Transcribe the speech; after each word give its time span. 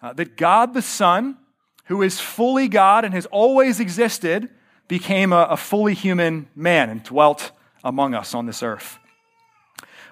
Uh, 0.00 0.12
that 0.14 0.36
God 0.36 0.74
the 0.74 0.82
Son, 0.82 1.36
who 1.84 2.02
is 2.02 2.18
fully 2.18 2.68
God 2.68 3.04
and 3.04 3.14
has 3.14 3.26
always 3.26 3.78
existed, 3.78 4.48
became 4.88 5.32
a, 5.32 5.46
a 5.50 5.56
fully 5.56 5.94
human 5.94 6.48
man 6.56 6.90
and 6.90 7.02
dwelt 7.02 7.52
among 7.84 8.14
us 8.14 8.34
on 8.34 8.46
this 8.46 8.62
earth. 8.62 8.98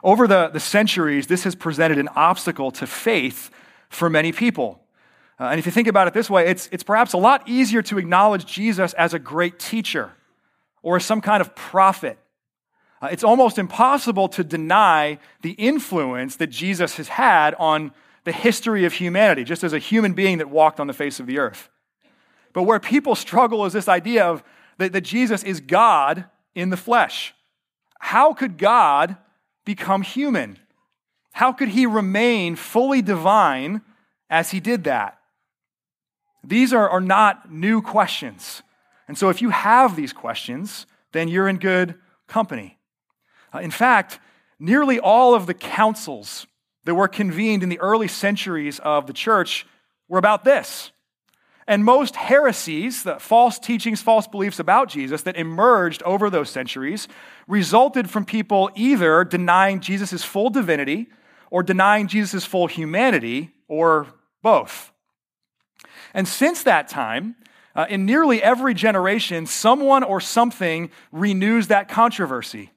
Over 0.03 0.27
the, 0.27 0.49
the 0.49 0.61
centuries, 0.61 1.27
this 1.27 1.45
has 1.45 1.55
presented 1.55 1.99
an 1.99 2.09
obstacle 2.09 2.71
to 2.73 2.87
faith 2.87 3.51
for 3.89 4.09
many 4.09 4.33
people. 4.33 4.81
Uh, 5.39 5.45
and 5.45 5.59
if 5.59 5.67
you 5.67 5.73
think 5.73 5.89
about 5.89 6.07
it 6.07 6.15
this 6.15 6.31
way, 6.31 6.47
it's, 6.47 6.69
it's 6.73 6.83
perhaps 6.83 7.13
a 7.13 7.19
lot 7.19 7.49
easier 7.49 7.83
to 7.83 7.99
acknowledge 7.99 8.47
Jesus 8.47 8.93
as 8.95 9.13
a 9.13 9.19
great 9.19 9.59
teacher 9.59 10.13
or 10.83 10.97
as 10.97 11.05
some 11.05 11.21
kind 11.21 11.41
of 11.41 11.55
prophet 11.55 12.19
uh, 13.01 13.09
it's 13.11 13.25
almost 13.25 13.59
impossible 13.59 14.29
to 14.29 14.45
deny 14.45 15.19
the 15.43 15.53
influence 15.53 16.37
that 16.37 16.49
Jesus 16.49 16.97
has 16.97 17.09
had 17.09 17.55
on 17.55 17.93
the 18.25 18.33
history 18.33 18.85
of 18.85 18.93
humanity, 18.93 19.45
just 19.45 19.65
as 19.65 19.73
a 19.73 19.79
human 19.79 20.13
being 20.13 20.39
that 20.39 20.51
walked 20.51 20.79
on 20.79 20.87
the 20.87 20.93
face 20.93 21.19
of 21.21 21.27
the 21.27 21.39
earth. 21.39 21.71
But 22.53 22.65
where 22.65 22.81
people 22.81 23.15
struggle 23.15 23.65
is 23.65 23.73
this 23.73 23.89
idea 23.89 24.25
of 24.25 24.43
that, 24.79 24.93
that 24.93 25.03
Jesus 25.03 25.43
is 25.43 25.61
God 25.61 26.27
in 26.55 26.71
the 26.71 26.77
flesh. 26.77 27.35
How 27.99 28.35
could 28.35 28.59
God 28.59 29.17
become 29.65 30.03
human? 30.03 30.59
How 31.33 31.53
could 31.53 31.69
he 31.69 31.87
remain 31.87 32.57
fully 32.57 33.03
divine 33.03 33.83
as 34.29 34.51
he 34.51 34.61
did 34.61 34.85
that? 34.85 35.19
These 36.43 36.73
are, 36.73 36.89
are 36.89 37.01
not 37.01 37.53
new 37.53 37.81
questions. 37.81 38.63
And 39.07 39.17
so 39.17 39.29
if 39.29 39.41
you 39.43 39.51
have 39.51 39.97
these 39.97 40.13
questions, 40.13 40.87
then 41.13 41.29
you're 41.29 41.49
in 41.49 41.59
good 41.59 41.95
company. 42.27 42.79
Uh, 43.55 43.59
in 43.59 43.71
fact, 43.71 44.19
nearly 44.59 44.99
all 44.99 45.35
of 45.35 45.47
the 45.47 45.55
councils 45.55 46.47
that 46.85 46.95
were 46.95 47.09
convened 47.09 47.63
in 47.63 47.69
the 47.69 47.81
early 47.81 48.09
centuries 48.09 48.79
of 48.81 49.07
the 49.07 49.13
church 49.13 49.67
were 50.09 50.19
about 50.19 50.45
this. 50.45 50.93
And 51.67 51.85
most 51.85 52.17
heresies, 52.17 53.05
the 53.05 53.21
false 53.21 53.59
teachings, 53.59 54.03
false 54.03 54.27
beliefs 54.27 54.59
about 54.59 54.89
Jesus 54.89 55.23
that 55.23 55.37
emerged 55.37 56.03
over 56.03 56.29
those 56.29 56.51
centuries, 56.51 57.07
resulted 57.47 58.11
from 58.11 58.25
people 58.25 58.71
either 58.75 59.25
denying 59.25 59.81
Jesus' 59.81 60.25
full 60.25 60.51
divinity 60.51 61.07
or 61.51 61.63
denying 61.63 62.07
Jesus' 62.07 62.45
full 62.45 62.67
humanity, 62.67 63.51
or 63.69 64.07
both. 64.43 64.93
And 66.15 66.27
since 66.27 66.63
that 66.63 66.89
time, 66.89 67.37
uh, 67.75 67.87
in 67.89 68.07
nearly 68.07 68.43
every 68.43 68.75
generation, 68.75 69.47
someone 69.47 70.03
or 70.03 70.21
something 70.21 70.91
renews 71.13 71.69
that 71.69 71.89
controversy. 71.89 72.71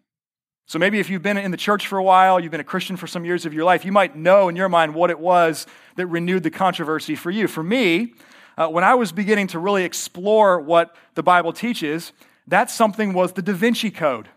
So 0.74 0.80
maybe 0.80 1.00
if 1.00 1.08
you've 1.08 1.22
been 1.22 1.38
in 1.38 1.52
the 1.52 1.58
church 1.58 1.86
for 1.86 2.00
a 2.00 2.04
while, 2.04 2.40
you've 2.40 2.50
been 2.50 2.60
a 2.60 2.64
Christian 2.64 2.98
for 2.98 3.06
some 3.06 3.26
years 3.26 3.46
of 3.46 3.54
your 3.54 3.64
life, 3.64 3.86
you 3.86 3.92
might 3.92 4.16
know 4.16 4.50
in 4.50 4.56
your 4.56 4.70
mind 4.70 4.96
what 4.96 5.12
it 5.12 5.20
was 5.20 5.68
that 5.98 6.08
renewed 6.08 6.42
the 6.42 6.50
controversy 6.50 7.14
for 7.14 7.30
you. 7.30 7.48
For 7.48 7.62
me, 7.62 8.16
uh, 8.58 8.70
when 8.70 8.84
I 8.84 8.96
was 8.96 9.12
beginning 9.12 9.46
to 9.50 9.60
really 9.60 9.84
explore 9.84 10.60
what 10.60 10.96
the 11.14 11.22
Bible 11.22 11.54
teaches, 11.54 12.12
that 12.48 12.72
something 12.72 13.14
was 13.14 13.34
the 13.34 13.44
Da 13.44 13.54
Vinci 13.54 13.92
Code. 13.92 14.30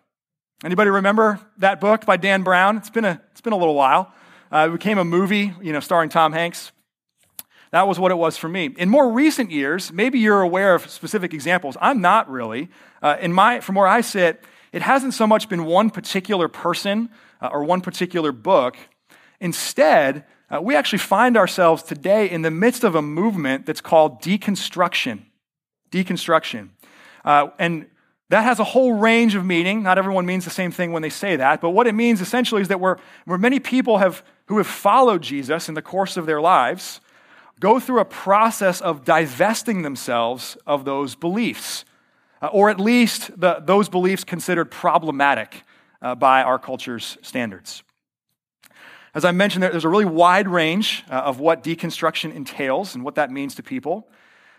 Anybody 0.63 0.91
remember 0.91 1.41
that 1.57 1.81
book 1.81 2.05
by 2.05 2.19
Dan 2.19 2.43
Brown? 2.43 2.77
It's 2.77 2.91
been 2.91 3.07
a, 3.07 3.19
it's 3.31 3.41
been 3.41 3.55
a 3.55 3.57
little 3.57 3.75
while. 3.75 4.13
Uh, 4.53 4.69
it 4.69 4.73
became 4.73 4.99
a 4.99 5.07
movie, 5.07 5.55
you 5.63 5.73
know, 5.73 5.81
starring 5.81 6.11
Tom 6.11 6.35
Hanks. 6.35 6.71
That 7.71 7.89
was 7.89 7.99
what 7.99 8.11
it 8.11 8.17
was 8.17 8.37
for 8.37 8.51
me. 8.51 8.75
In 8.77 8.91
more 8.91 9.11
recent 9.11 9.51
years, 9.51 9.91
maybe 9.91 10.19
you're 10.19 10.43
aware 10.43 10.75
of 10.75 10.91
specific 10.91 11.33
examples. 11.33 11.79
I'm 11.81 12.03
not 12.03 12.31
really. 12.31 12.69
Uh, 13.01 13.17
in 13.23 13.33
my, 13.33 13.61
from 13.61 13.77
where 13.77 13.87
I 13.87 14.03
sit, 14.03 14.45
it 14.77 14.83
hasn't 14.83 15.15
so 15.15 15.27
much 15.27 15.49
been 15.49 15.65
one 15.65 15.89
particular 15.89 16.49
person 16.49 17.09
uh, 17.41 17.49
or 17.51 17.65
one 17.65 17.81
particular 17.81 18.31
book. 18.31 18.77
Instead, 19.41 20.27
uh, 20.51 20.61
we 20.61 20.77
actually 20.77 20.99
find 20.99 21.35
ourselves 21.35 21.83
today 21.83 22.29
in 22.29 22.43
the 22.43 22.51
midst 22.51 22.85
of 22.85 22.95
a 22.95 23.01
movement 23.01 23.65
that's 23.65 23.81
called 23.81 24.21
deconstruction. 24.21 25.23
Deconstruction. 25.91 26.69
Uh, 27.25 27.49
and 27.59 27.87
that 28.29 28.43
has 28.43 28.59
a 28.59 28.65
whole 28.65 28.93
range 28.93 29.35
of 29.35 29.47
meaning. 29.47 29.83
Not 29.83 29.97
everyone 29.97 30.27
means 30.27 30.45
the 30.45 30.51
same 30.51 30.71
thing 30.71 30.93
when 30.93 31.01
they 31.01 31.09
say 31.09 31.37
that, 31.37 31.63
but 31.63 31.71
what 31.71 31.87
it 31.87 31.95
means 31.95 32.21
essentially 32.21 32.61
is 32.61 32.69
that 32.69 32.79
where, 32.79 32.99
where 33.25 33.39
many 33.39 33.59
people 33.59 33.97
have, 33.97 34.23
who 34.49 34.59
have 34.59 34.67
followed 34.67 35.23
Jesus 35.23 35.71
in 35.71 35.75
the 35.75 35.81
course 35.81 36.19
of 36.19 36.27
their 36.27 36.43
lives 36.43 37.01
go 37.61 37.81
through 37.81 38.01
a 38.01 38.05
process 38.05 38.83
of 38.83 39.07
divesting 39.07 39.81
themselves 39.81 40.59
of 40.67 40.85
those 40.85 41.15
beliefs 41.15 41.87
uh, 42.43 42.49
or 42.49 42.71
at 42.71 42.79
least 42.79 43.39
the, 43.39 43.61
those 43.65 43.89
beliefs 43.89 44.25
considered 44.25 44.71
problematic 44.71 45.63
uh, 46.03 46.15
by 46.15 46.43
our 46.43 46.59
culture's 46.59 47.17
standards. 47.23 47.83
As 49.15 49.25
I 49.25 49.33
mentioned, 49.33 49.63
there's 49.63 49.85
a 49.85 49.89
really 49.89 50.05
wide 50.05 50.47
range 50.47 51.03
uh, 51.11 51.15
of 51.15 51.41
what 51.41 51.65
deconstruction 51.65 52.35
entails 52.35 52.95
and 52.95 53.03
what 53.03 53.15
that 53.15 53.31
means 53.31 53.55
to 53.55 53.63
people. 53.63 54.07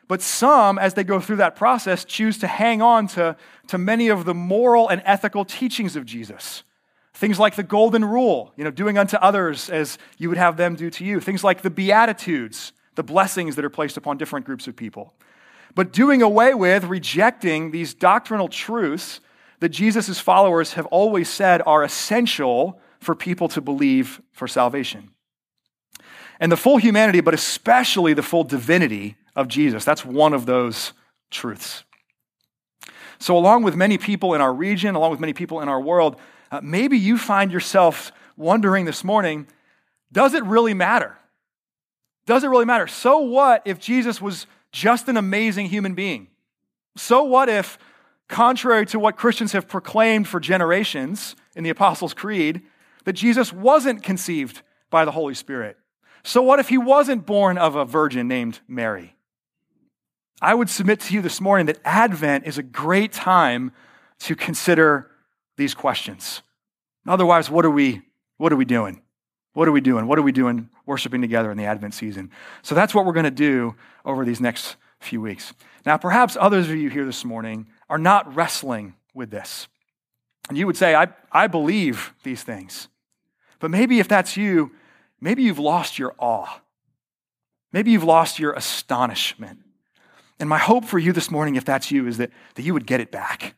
But 0.08 0.22
some, 0.22 0.80
as 0.80 0.96
they 0.96 1.04
go 1.04 1.20
through 1.20 1.36
that 1.36 1.56
process, 1.56 2.06
choose 2.06 2.40
to 2.40 2.48
hang 2.48 2.82
on 2.82 3.08
to, 3.10 3.36
to 3.68 3.78
many 3.78 4.08
of 4.08 4.26
the 4.26 4.34
moral 4.34 4.88
and 4.88 5.02
ethical 5.06 5.46
teachings 5.46 5.96
of 5.96 6.06
Jesus. 6.06 6.64
Things 7.14 7.40
like 7.40 7.56
the 7.56 7.64
golden 7.64 8.06
rule, 8.06 8.54
you 8.56 8.64
know, 8.64 8.72
doing 8.72 8.98
unto 8.98 9.18
others 9.18 9.70
as 9.70 9.98
you 10.18 10.30
would 10.30 10.38
have 10.38 10.58
them 10.58 10.76
do 10.76 10.90
to 10.92 11.06
you. 11.06 11.20
Things 11.20 11.44
like 11.44 11.62
the 11.62 11.70
beatitudes, 11.70 12.74
the 12.96 13.04
blessings 13.04 13.56
that 13.58 13.66
are 13.66 13.70
placed 13.70 13.98
upon 13.98 14.18
different 14.18 14.46
groups 14.46 14.68
of 14.68 14.76
people 14.76 15.14
but 15.78 15.94
doing 15.94 16.24
away 16.24 16.56
with, 16.56 16.86
rejecting 16.86 17.70
these 17.70 17.94
doctrinal 17.94 18.48
truths 18.48 19.20
that 19.60 19.70
Jesus' 19.70 20.20
followers 20.20 20.74
have 20.74 20.88
always 20.88 21.30
said 21.30 21.62
are 21.68 21.84
essential 21.84 22.82
for 23.00 23.14
people 23.14 23.48
to 23.50 23.62
believe 23.62 24.20
for 24.32 24.48
salvation. 24.48 25.12
And 26.40 26.52
the 26.52 26.58
full 26.58 26.78
humanity, 26.78 27.22
but 27.22 27.36
especially 27.36 28.16
the 28.16 28.24
full 28.24 28.44
divinity 28.44 29.18
of 29.36 29.48
Jesus, 29.48 29.86
that's 29.86 30.04
one 30.04 30.34
of 30.34 30.48
those 30.48 30.94
truths. 31.30 31.84
So, 33.20 33.38
along 33.38 33.62
with 33.62 33.76
many 33.76 34.00
people 34.00 34.34
in 34.34 34.42
our 34.42 34.56
region, 34.56 34.96
along 34.96 35.12
with 35.12 35.20
many 35.20 35.34
people 35.34 35.62
in 35.62 35.70
our 35.70 35.80
world, 35.80 36.16
uh, 36.52 36.60
maybe 36.64 36.98
you 36.98 37.20
find 37.20 37.52
yourself 37.52 38.12
wondering 38.36 38.86
this 38.86 39.04
morning 39.04 39.46
does 40.12 40.34
it 40.34 40.44
really 40.44 40.74
matter? 40.74 41.20
Does 42.26 42.44
it 42.44 42.48
really 42.48 42.66
matter? 42.66 42.88
So, 42.88 43.20
what 43.20 43.62
if 43.66 43.78
Jesus 43.78 44.20
was 44.20 44.48
just 44.72 45.08
an 45.08 45.18
amazing 45.18 45.68
human 45.68 45.94
being. 45.94 46.28
So, 46.96 47.24
what 47.24 47.50
if, 47.50 47.78
contrary 48.28 48.86
to 48.88 49.00
what 49.00 49.18
Christians 49.18 49.52
have 49.54 49.68
proclaimed 49.68 50.28
for 50.28 50.40
generations 50.40 51.36
in 51.56 51.64
the 51.64 51.70
Apostles' 51.70 52.14
Creed, 52.14 52.62
that 53.06 53.14
Jesus 53.14 53.54
wasn't 53.54 54.04
conceived 54.04 54.62
by 54.90 55.06
the 55.06 55.12
Holy 55.12 55.34
Spirit? 55.34 55.78
So, 56.24 56.42
what 56.42 56.60
if 56.60 56.70
he 56.70 56.78
wasn't 56.78 57.26
born 57.26 57.58
of 57.58 57.76
a 57.76 57.86
virgin 57.86 58.28
named 58.28 58.60
Mary? 58.68 59.16
I 60.42 60.54
would 60.54 60.70
submit 60.70 61.00
to 61.02 61.14
you 61.14 61.22
this 61.22 61.42
morning 61.42 61.66
that 61.68 61.80
Advent 61.84 62.46
is 62.46 62.58
a 62.58 62.64
great 62.64 63.12
time 63.12 63.72
to 64.20 64.36
consider 64.36 65.10
these 65.56 65.74
questions. 65.74 66.42
Otherwise, 67.08 67.50
what 67.50 67.66
are 67.66 67.72
we, 67.72 68.02
what 68.38 68.52
are 68.52 68.58
we 68.58 68.66
doing? 68.66 69.02
What 69.54 69.68
are 69.68 69.72
we 69.72 69.82
doing? 69.82 70.06
What 70.06 70.20
are 70.20 70.24
we 70.24 70.32
doing 70.32 70.70
worshiping 70.88 71.22
together 71.22 71.52
in 71.52 71.58
the 71.58 71.66
Advent 71.66 71.94
season? 71.94 72.32
So 72.64 72.74
that's 72.74 72.96
what 72.96 73.06
we're 73.06 73.14
going 73.14 73.26
to 73.26 73.32
do 73.32 73.76
over 74.04 74.26
these 74.26 74.42
next 74.42 74.78
few 75.00 75.22
weeks. 75.22 75.54
Now, 75.86 75.98
perhaps 75.98 76.36
others 76.40 76.70
of 76.70 76.76
you 76.76 76.90
here 76.90 77.06
this 77.06 77.24
morning 77.24 77.68
are 77.90 78.00
not 78.00 78.36
wrestling 78.36 78.96
with 79.14 79.30
this. 79.30 79.68
And 80.50 80.58
you 80.58 80.66
would 80.66 80.78
say, 80.78 80.96
I, 80.96 81.10
I 81.32 81.48
believe 81.48 82.14
these 82.24 82.42
things. 82.42 82.88
But 83.60 83.72
maybe 83.72 84.00
if 84.00 84.08
that's 84.08 84.38
you, 84.38 84.72
maybe 85.20 85.44
you've 85.44 85.60
lost 85.60 86.00
your 86.00 86.16
awe. 86.18 86.62
Maybe 87.72 87.92
you've 87.92 88.04
lost 88.04 88.40
your 88.40 88.54
astonishment. 88.54 89.60
And 90.40 90.48
my 90.48 90.58
hope 90.58 90.86
for 90.86 91.00
you 91.00 91.12
this 91.14 91.32
morning, 91.32 91.56
if 91.56 91.66
that's 91.66 91.92
you, 91.92 92.08
is 92.08 92.18
that, 92.18 92.32
that 92.56 92.62
you 92.62 92.74
would 92.74 92.86
get 92.86 93.02
it 93.02 93.12
back. 93.12 93.56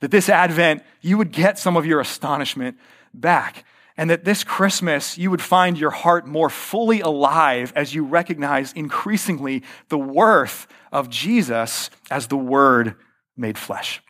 That 0.00 0.10
this 0.10 0.28
Advent, 0.28 0.82
you 1.00 1.16
would 1.18 1.32
get 1.32 1.58
some 1.58 1.76
of 1.76 1.86
your 1.86 2.00
astonishment 2.00 2.76
back. 3.14 3.64
And 3.98 4.08
that 4.10 4.24
this 4.24 4.44
Christmas, 4.44 5.18
you 5.18 5.30
would 5.30 5.42
find 5.42 5.76
your 5.76 5.90
heart 5.90 6.26
more 6.26 6.48
fully 6.48 7.00
alive 7.00 7.72
as 7.74 7.94
you 7.94 8.04
recognize 8.04 8.72
increasingly 8.72 9.64
the 9.88 9.98
worth 9.98 10.68
of 10.92 11.10
Jesus 11.10 11.90
as 12.10 12.28
the 12.28 12.36
Word 12.36 12.94
made 13.36 13.58
flesh. 13.58 14.00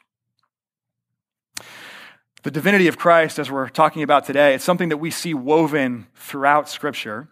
The 2.43 2.51
divinity 2.51 2.87
of 2.87 2.99
Christ, 2.99 3.39
as 3.39 3.51
we're 3.51 3.69
talking 3.69 4.03
about 4.03 4.27
today, 4.27 4.55
it's 4.55 4.63
something 4.63 4.91
that 4.91 4.99
we 4.99 5.11
see 5.11 5.35
woven 5.35 6.07
throughout 6.15 6.69
Scripture. 6.69 7.29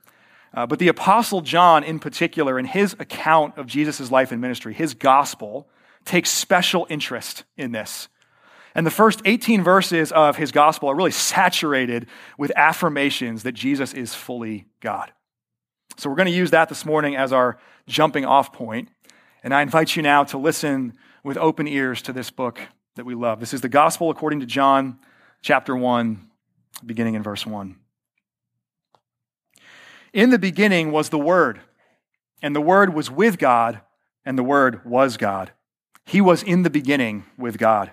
Uh, 0.55 0.67
but 0.67 0.79
the 0.79 0.89
Apostle 0.89 1.43
John, 1.43 1.85
in 1.85 1.99
particular, 1.99 2.59
in 2.59 2.65
his 2.65 2.95
account 2.99 3.59
of 3.59 3.67
Jesus' 3.67 4.11
life 4.11 4.33
and 4.33 4.41
ministry, 4.41 4.73
his 4.73 4.95
gospel, 4.95 5.69
takes 6.07 6.31
special 6.31 6.87
interest 6.89 7.45
in 7.59 7.73
this. 7.73 8.09
And 8.77 8.87
the 8.87 8.91
first 8.91 9.23
18 9.25 9.65
verses 9.65 10.13
of 10.13 10.37
his 10.37 10.53
gospel 10.53 10.91
are 10.91 10.95
really 10.95 11.11
saturated 11.11 12.07
with 12.37 12.53
affirmations 12.57 13.43
that 13.45 13.53
Jesus 13.53 13.95
is 13.95 14.15
fully 14.15 14.67
God. 14.81 15.11
So 15.97 16.11
we're 16.11 16.17
going 16.17 16.29
to 16.29 16.35
use 16.35 16.51
that 16.51 16.69
this 16.69 16.85
morning 16.85 17.17
as 17.17 17.33
our 17.33 17.59
jumping 17.89 18.27
off 18.27 18.53
point. 18.53 18.91
And 19.43 19.55
I 19.55 19.63
invite 19.63 19.97
you 19.97 20.03
now 20.03 20.25
to 20.25 20.37
listen 20.37 20.93
with 21.25 21.39
open 21.39 21.67
ears 21.67 22.03
to 22.03 22.13
this 22.13 22.31
book 22.31 22.61
that 22.97 23.07
we 23.07 23.15
love. 23.15 23.41
This 23.41 23.55
is 23.55 23.63
the 23.63 23.71
gospel 23.71 24.11
according 24.11 24.41
to 24.41 24.47
John, 24.47 24.99
chapter 25.41 25.75
1, 25.75 26.29
beginning 26.85 27.15
in 27.15 27.23
verse 27.23 27.47
1. 27.47 27.77
In 30.13 30.29
the 30.29 30.39
beginning 30.39 30.93
was 30.93 31.09
the 31.09 31.19
Word, 31.19 31.61
and 32.43 32.55
the 32.55 32.61
Word 32.61 32.93
was 32.93 33.11
with 33.11 33.39
God, 33.39 33.81
and 34.27 34.37
the 34.37 34.43
Word 34.43 34.85
was 34.85 35.17
God. 35.17 35.53
He 36.05 36.21
was 36.21 36.43
in 36.43 36.63
the 36.63 36.69
beginning 36.69 37.25
with 37.39 37.57
God. 37.57 37.93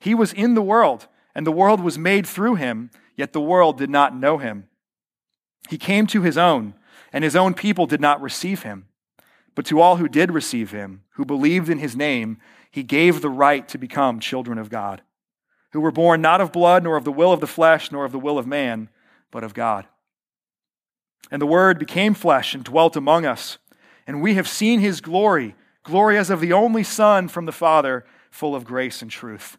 He 0.00 0.14
was 0.14 0.32
in 0.32 0.54
the 0.54 0.62
world, 0.62 1.06
and 1.34 1.46
the 1.46 1.52
world 1.52 1.80
was 1.80 1.98
made 1.98 2.26
through 2.26 2.56
him, 2.56 2.90
yet 3.14 3.32
the 3.32 3.40
world 3.40 3.78
did 3.78 3.90
not 3.90 4.16
know 4.16 4.38
him. 4.38 4.66
He 5.68 5.78
came 5.78 6.06
to 6.08 6.22
his 6.22 6.38
own, 6.38 6.74
and 7.12 7.22
his 7.22 7.36
own 7.36 7.54
people 7.54 7.86
did 7.86 8.00
not 8.00 8.20
receive 8.20 8.62
him. 8.62 8.86
But 9.54 9.66
to 9.66 9.80
all 9.80 9.96
who 9.96 10.08
did 10.08 10.32
receive 10.32 10.70
him, 10.70 11.02
who 11.12 11.24
believed 11.24 11.68
in 11.68 11.78
his 11.78 11.94
name, 11.94 12.38
he 12.70 12.82
gave 12.82 13.20
the 13.20 13.28
right 13.28 13.68
to 13.68 13.78
become 13.78 14.20
children 14.20 14.58
of 14.58 14.70
God, 14.70 15.02
who 15.72 15.80
were 15.80 15.92
born 15.92 16.22
not 16.22 16.40
of 16.40 16.52
blood, 16.52 16.82
nor 16.84 16.96
of 16.96 17.04
the 17.04 17.12
will 17.12 17.32
of 17.32 17.40
the 17.40 17.46
flesh, 17.46 17.92
nor 17.92 18.04
of 18.04 18.12
the 18.12 18.18
will 18.18 18.38
of 18.38 18.46
man, 18.46 18.88
but 19.30 19.44
of 19.44 19.54
God. 19.54 19.86
And 21.30 21.42
the 21.42 21.46
Word 21.46 21.78
became 21.78 22.14
flesh 22.14 22.54
and 22.54 22.64
dwelt 22.64 22.96
among 22.96 23.26
us, 23.26 23.58
and 24.06 24.22
we 24.22 24.34
have 24.34 24.48
seen 24.48 24.80
his 24.80 25.00
glory, 25.00 25.54
glory 25.82 26.16
as 26.16 26.30
of 26.30 26.40
the 26.40 26.52
only 26.52 26.82
Son 26.82 27.28
from 27.28 27.44
the 27.44 27.52
Father, 27.52 28.04
full 28.30 28.54
of 28.54 28.64
grace 28.64 29.02
and 29.02 29.10
truth. 29.10 29.58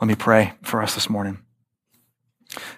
Let 0.00 0.08
me 0.08 0.14
pray 0.14 0.52
for 0.62 0.82
us 0.82 0.94
this 0.94 1.08
morning. 1.08 1.38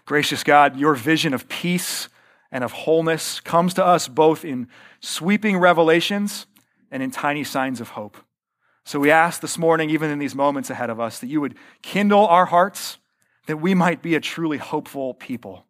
Gracious 0.05 0.45
God, 0.45 0.79
your 0.79 0.95
vision 0.95 1.35
of 1.35 1.49
peace 1.49 2.09
and 2.53 2.63
of 2.63 2.73
wholeness 2.73 3.41
comes 3.41 3.75
to 3.75 3.85
us 3.85 4.07
both 4.07 4.45
in 4.45 4.69
sweeping 5.01 5.59
revelations 5.59 6.47
and 6.91 7.03
in 7.03 7.11
tiny 7.11 7.43
signs 7.43 7.81
of 7.81 7.91
hope. 7.91 8.17
So 8.85 9.01
we 9.01 9.11
ask 9.11 9.41
this 9.41 9.59
morning, 9.59 9.91
even 9.91 10.11
in 10.11 10.19
these 10.21 10.35
moments 10.35 10.71
ahead 10.71 10.91
of 10.91 11.01
us, 11.01 11.19
that 11.19 11.27
you 11.27 11.41
would 11.41 11.57
kindle 11.83 12.27
our 12.27 12.47
hearts, 12.47 12.99
that 13.47 13.59
we 13.59 13.75
might 13.75 14.01
be 14.01 14.15
a 14.15 14.21
truly 14.21 14.59
hopeful 14.59 15.13
people. 15.15 15.67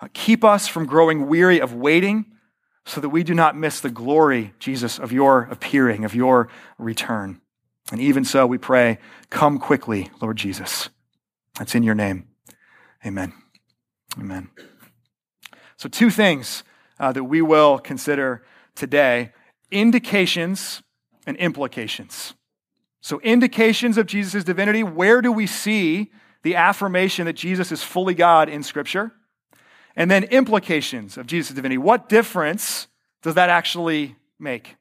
Uh, 0.00 0.08
keep 0.14 0.42
us 0.42 0.66
from 0.66 0.86
growing 0.86 1.28
weary 1.28 1.60
of 1.60 1.74
waiting 1.74 2.24
so 2.86 3.02
that 3.02 3.10
we 3.10 3.22
do 3.22 3.34
not 3.34 3.54
miss 3.54 3.80
the 3.80 3.90
glory, 3.90 4.54
Jesus, 4.58 4.98
of 4.98 5.12
your 5.12 5.42
appearing, 5.50 6.06
of 6.06 6.14
your 6.14 6.48
return. 6.78 7.40
And 7.90 8.00
even 8.00 8.24
so, 8.24 8.46
we 8.46 8.58
pray, 8.58 8.98
come 9.30 9.58
quickly, 9.58 10.10
Lord 10.20 10.36
Jesus. 10.36 10.90
That's 11.58 11.74
in 11.74 11.82
your 11.82 11.94
name. 11.94 12.28
Amen. 13.04 13.32
Amen. 14.18 14.50
So, 15.76 15.88
two 15.88 16.10
things 16.10 16.62
uh, 16.98 17.12
that 17.12 17.24
we 17.24 17.42
will 17.42 17.78
consider 17.78 18.44
today 18.74 19.32
indications 19.70 20.82
and 21.26 21.36
implications. 21.36 22.34
So, 23.00 23.20
indications 23.20 23.96
of 23.98 24.06
Jesus' 24.06 24.44
divinity. 24.44 24.82
Where 24.82 25.22
do 25.22 25.32
we 25.32 25.46
see 25.46 26.10
the 26.42 26.56
affirmation 26.56 27.26
that 27.26 27.34
Jesus 27.34 27.72
is 27.72 27.82
fully 27.82 28.14
God 28.14 28.48
in 28.48 28.62
Scripture? 28.62 29.12
And 29.96 30.10
then 30.10 30.24
implications 30.24 31.16
of 31.16 31.26
Jesus' 31.26 31.54
divinity. 31.54 31.78
What 31.78 32.08
difference 32.08 32.86
does 33.22 33.34
that 33.34 33.50
actually 33.50 34.16
make? 34.38 34.76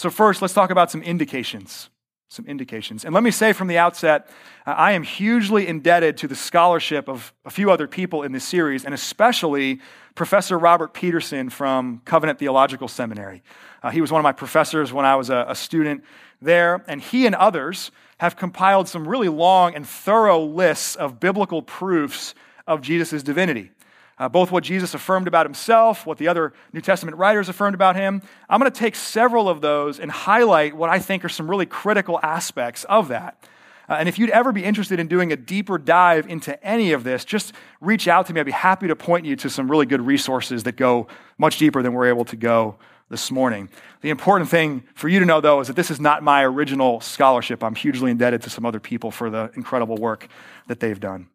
So, 0.00 0.08
first, 0.08 0.40
let's 0.40 0.54
talk 0.54 0.70
about 0.70 0.90
some 0.90 1.02
indications. 1.02 1.90
Some 2.30 2.46
indications. 2.46 3.04
And 3.04 3.12
let 3.12 3.22
me 3.22 3.30
say 3.30 3.52
from 3.52 3.68
the 3.68 3.76
outset, 3.76 4.30
I 4.64 4.92
am 4.92 5.02
hugely 5.02 5.66
indebted 5.66 6.16
to 6.16 6.26
the 6.26 6.34
scholarship 6.34 7.06
of 7.06 7.34
a 7.44 7.50
few 7.50 7.70
other 7.70 7.86
people 7.86 8.22
in 8.22 8.32
this 8.32 8.42
series, 8.44 8.86
and 8.86 8.94
especially 8.94 9.78
Professor 10.14 10.58
Robert 10.58 10.94
Peterson 10.94 11.50
from 11.50 12.00
Covenant 12.06 12.38
Theological 12.38 12.88
Seminary. 12.88 13.42
Uh, 13.82 13.90
he 13.90 14.00
was 14.00 14.10
one 14.10 14.20
of 14.20 14.22
my 14.22 14.32
professors 14.32 14.90
when 14.90 15.04
I 15.04 15.16
was 15.16 15.28
a, 15.28 15.44
a 15.48 15.54
student 15.54 16.02
there, 16.40 16.82
and 16.88 17.02
he 17.02 17.26
and 17.26 17.34
others 17.34 17.90
have 18.20 18.36
compiled 18.36 18.88
some 18.88 19.06
really 19.06 19.28
long 19.28 19.74
and 19.74 19.86
thorough 19.86 20.42
lists 20.42 20.96
of 20.96 21.20
biblical 21.20 21.60
proofs 21.60 22.34
of 22.66 22.80
Jesus' 22.80 23.22
divinity 23.22 23.70
uh, 24.20 24.28
both 24.28 24.52
what 24.52 24.62
Jesus 24.62 24.92
affirmed 24.92 25.26
about 25.26 25.46
himself, 25.46 26.04
what 26.04 26.18
the 26.18 26.28
other 26.28 26.52
New 26.74 26.82
Testament 26.82 27.16
writers 27.16 27.48
affirmed 27.48 27.74
about 27.74 27.96
him. 27.96 28.20
I'm 28.50 28.60
going 28.60 28.70
to 28.70 28.78
take 28.78 28.94
several 28.94 29.48
of 29.48 29.62
those 29.62 29.98
and 29.98 30.10
highlight 30.10 30.76
what 30.76 30.90
I 30.90 30.98
think 30.98 31.24
are 31.24 31.30
some 31.30 31.50
really 31.50 31.64
critical 31.64 32.20
aspects 32.22 32.84
of 32.84 33.08
that. 33.08 33.42
Uh, 33.88 33.94
and 33.94 34.10
if 34.10 34.18
you'd 34.18 34.30
ever 34.30 34.52
be 34.52 34.62
interested 34.62 35.00
in 35.00 35.08
doing 35.08 35.32
a 35.32 35.36
deeper 35.36 35.78
dive 35.78 36.28
into 36.28 36.62
any 36.62 36.92
of 36.92 37.02
this, 37.02 37.24
just 37.24 37.54
reach 37.80 38.06
out 38.08 38.26
to 38.26 38.34
me. 38.34 38.40
I'd 38.40 38.46
be 38.46 38.52
happy 38.52 38.88
to 38.88 38.94
point 38.94 39.24
you 39.24 39.36
to 39.36 39.48
some 39.48 39.70
really 39.70 39.86
good 39.86 40.02
resources 40.02 40.64
that 40.64 40.76
go 40.76 41.08
much 41.38 41.56
deeper 41.56 41.82
than 41.82 41.94
we're 41.94 42.08
able 42.08 42.26
to 42.26 42.36
go 42.36 42.76
this 43.08 43.30
morning. 43.30 43.70
The 44.02 44.10
important 44.10 44.50
thing 44.50 44.84
for 44.94 45.08
you 45.08 45.18
to 45.18 45.24
know, 45.24 45.40
though, 45.40 45.60
is 45.60 45.66
that 45.68 45.76
this 45.76 45.90
is 45.90 45.98
not 45.98 46.22
my 46.22 46.44
original 46.44 47.00
scholarship. 47.00 47.64
I'm 47.64 47.74
hugely 47.74 48.10
indebted 48.10 48.42
to 48.42 48.50
some 48.50 48.66
other 48.66 48.80
people 48.80 49.10
for 49.10 49.30
the 49.30 49.50
incredible 49.56 49.96
work 49.96 50.28
that 50.68 50.78
they've 50.78 51.00
done. 51.00 51.28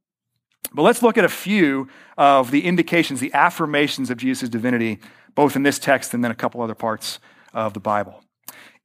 But 0.73 0.81
let's 0.83 1.01
look 1.01 1.17
at 1.17 1.25
a 1.25 1.29
few 1.29 1.87
of 2.17 2.51
the 2.51 2.65
indications, 2.65 3.19
the 3.19 3.33
affirmations 3.33 4.09
of 4.09 4.17
Jesus' 4.17 4.49
divinity, 4.49 4.99
both 5.33 5.55
in 5.55 5.63
this 5.63 5.79
text 5.79 6.13
and 6.13 6.23
then 6.23 6.31
a 6.31 6.35
couple 6.35 6.61
other 6.61 6.75
parts 6.75 7.19
of 7.53 7.73
the 7.73 7.79
Bible. 7.79 8.23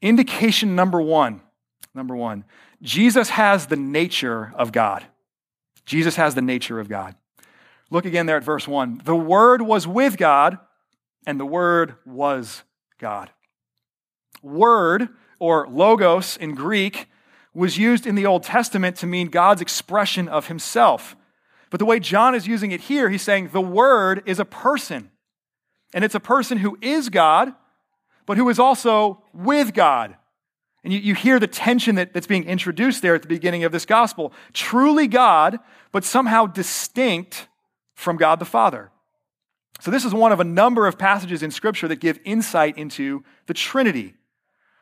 Indication 0.03 0.75
number 0.75 1.01
one, 1.01 1.43
number 1.95 2.17
one, 2.17 2.45
Jesus 2.83 3.31
has 3.31 3.67
the 3.67 3.77
nature 3.77 4.53
of 4.57 4.73
God. 4.73 5.05
Jesus 5.85 6.17
has 6.17 6.35
the 6.35 6.43
nature 6.43 6.81
of 6.81 6.89
God. 6.89 7.15
Look 7.91 8.05
again 8.05 8.27
there 8.27 8.37
at 8.37 8.45
verse 8.45 8.69
one. 8.69 9.01
The 9.05 9.17
Word 9.17 9.63
was 9.63 9.87
with 9.87 10.17
God, 10.17 10.59
and 11.27 11.39
the 11.41 11.47
Word 11.47 11.97
was 12.07 12.63
God. 12.99 13.31
Word, 14.43 15.09
or 15.39 15.67
logos 15.69 16.37
in 16.37 16.55
Greek, 16.55 17.09
was 17.53 17.77
used 17.77 18.07
in 18.07 18.15
the 18.15 18.27
Old 18.27 18.45
Testament 18.45 18.97
to 18.97 19.07
mean 19.07 19.29
God's 19.29 19.61
expression 19.61 20.29
of 20.29 20.47
himself. 20.47 21.17
But 21.71 21.79
the 21.79 21.87
way 21.87 22.01
John 22.01 22.35
is 22.35 22.47
using 22.47 22.73
it 22.73 22.83
here, 22.83 23.09
he's 23.09 23.23
saying 23.23 23.51
the 23.53 23.61
Word 23.61 24.23
is 24.27 24.41
a 24.41 24.45
person. 24.45 25.11
And 25.95 26.05
it's 26.05 26.15
a 26.15 26.21
person 26.21 26.59
who 26.59 26.79
is 26.81 27.09
God, 27.09 27.53
but 28.27 28.37
who 28.37 28.49
is 28.49 28.59
also 28.59 29.23
with 29.33 29.73
God. 29.73 30.17
And 30.83 30.93
you, 30.93 30.99
you 30.99 31.15
hear 31.15 31.39
the 31.39 31.47
tension 31.47 31.97
that, 31.97 32.13
that's 32.13 32.27
being 32.27 32.45
introduced 32.45 33.03
there 33.03 33.15
at 33.15 33.23
the 33.23 33.29
beginning 33.29 33.65
of 33.65 33.73
this 33.73 33.87
gospel. 33.87 34.33
Truly 34.53 35.07
God, 35.07 35.59
but 35.93 36.05
somehow 36.05 36.47
distinct 36.47 37.49
from 37.95 38.17
God 38.17 38.39
the 38.39 38.45
Father. 38.45 38.91
So, 39.81 39.91
this 39.91 40.05
is 40.05 40.13
one 40.13 40.33
of 40.33 40.41
a 40.41 40.45
number 40.45 40.87
of 40.87 40.99
passages 40.99 41.43
in 41.43 41.51
Scripture 41.51 41.89
that 41.89 42.01
give 42.01 42.19
insight 42.25 42.77
into 42.77 43.25
the 43.47 43.55
Trinity. 43.55 44.15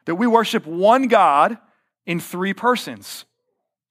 That 0.06 0.16
we 0.16 0.26
worship 0.26 0.66
one 0.66 1.08
God 1.08 1.58
in 2.06 2.20
three 2.20 2.54
persons. 2.54 3.24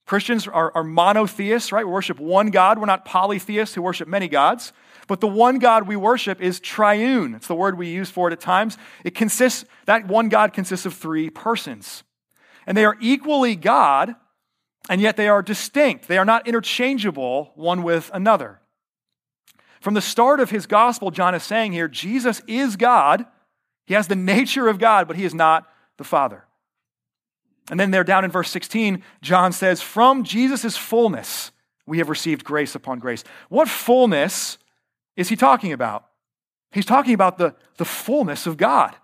Christians 0.08 0.48
are, 0.48 0.72
are 0.74 0.84
monotheists, 0.84 1.70
right? 1.70 1.86
We 1.86 1.92
worship 1.92 2.18
one 2.18 2.48
God. 2.48 2.78
We're 2.78 2.86
not 2.86 3.04
polytheists 3.04 3.74
who 3.74 3.82
worship 3.82 4.08
many 4.08 4.26
gods. 4.26 4.72
But 5.06 5.20
the 5.20 5.28
one 5.28 5.58
God 5.58 5.86
we 5.86 5.96
worship 5.96 6.40
is 6.40 6.60
triune. 6.60 7.34
It's 7.34 7.46
the 7.46 7.54
word 7.54 7.76
we 7.76 7.88
use 7.88 8.08
for 8.08 8.26
it 8.28 8.32
at 8.32 8.40
times. 8.40 8.78
It 9.04 9.14
consists, 9.14 9.66
that 9.84 10.08
one 10.08 10.30
God 10.30 10.54
consists 10.54 10.86
of 10.86 10.94
three 10.94 11.28
persons. 11.28 12.04
And 12.66 12.74
they 12.74 12.86
are 12.86 12.96
equally 13.00 13.54
God, 13.54 14.16
and 14.88 15.02
yet 15.02 15.18
they 15.18 15.28
are 15.28 15.42
distinct. 15.42 16.08
They 16.08 16.16
are 16.16 16.24
not 16.24 16.48
interchangeable 16.48 17.52
one 17.54 17.82
with 17.82 18.10
another. 18.14 18.60
From 19.82 19.92
the 19.92 20.00
start 20.00 20.40
of 20.40 20.48
his 20.48 20.64
gospel, 20.66 21.10
John 21.10 21.34
is 21.34 21.42
saying 21.42 21.72
here 21.72 21.86
Jesus 21.86 22.40
is 22.46 22.76
God. 22.76 23.26
He 23.86 23.92
has 23.92 24.08
the 24.08 24.16
nature 24.16 24.68
of 24.68 24.78
God, 24.78 25.06
but 25.06 25.16
he 25.16 25.26
is 25.26 25.34
not 25.34 25.68
the 25.98 26.04
Father. 26.04 26.47
And 27.70 27.78
then 27.78 27.90
there 27.90 28.04
down 28.04 28.24
in 28.24 28.30
verse 28.30 28.50
16, 28.50 29.02
John 29.20 29.52
says, 29.52 29.82
From 29.82 30.24
Jesus' 30.24 30.76
fullness, 30.76 31.52
we 31.86 31.98
have 31.98 32.08
received 32.08 32.44
grace 32.44 32.74
upon 32.74 32.98
grace. 32.98 33.24
What 33.48 33.68
fullness 33.68 34.58
is 35.16 35.28
he 35.28 35.36
talking 35.36 35.72
about? 35.72 36.06
He's 36.70 36.86
talking 36.86 37.14
about 37.14 37.38
the, 37.38 37.54
the 37.76 37.84
fullness 37.84 38.46
of 38.46 38.56
God. 38.56 38.94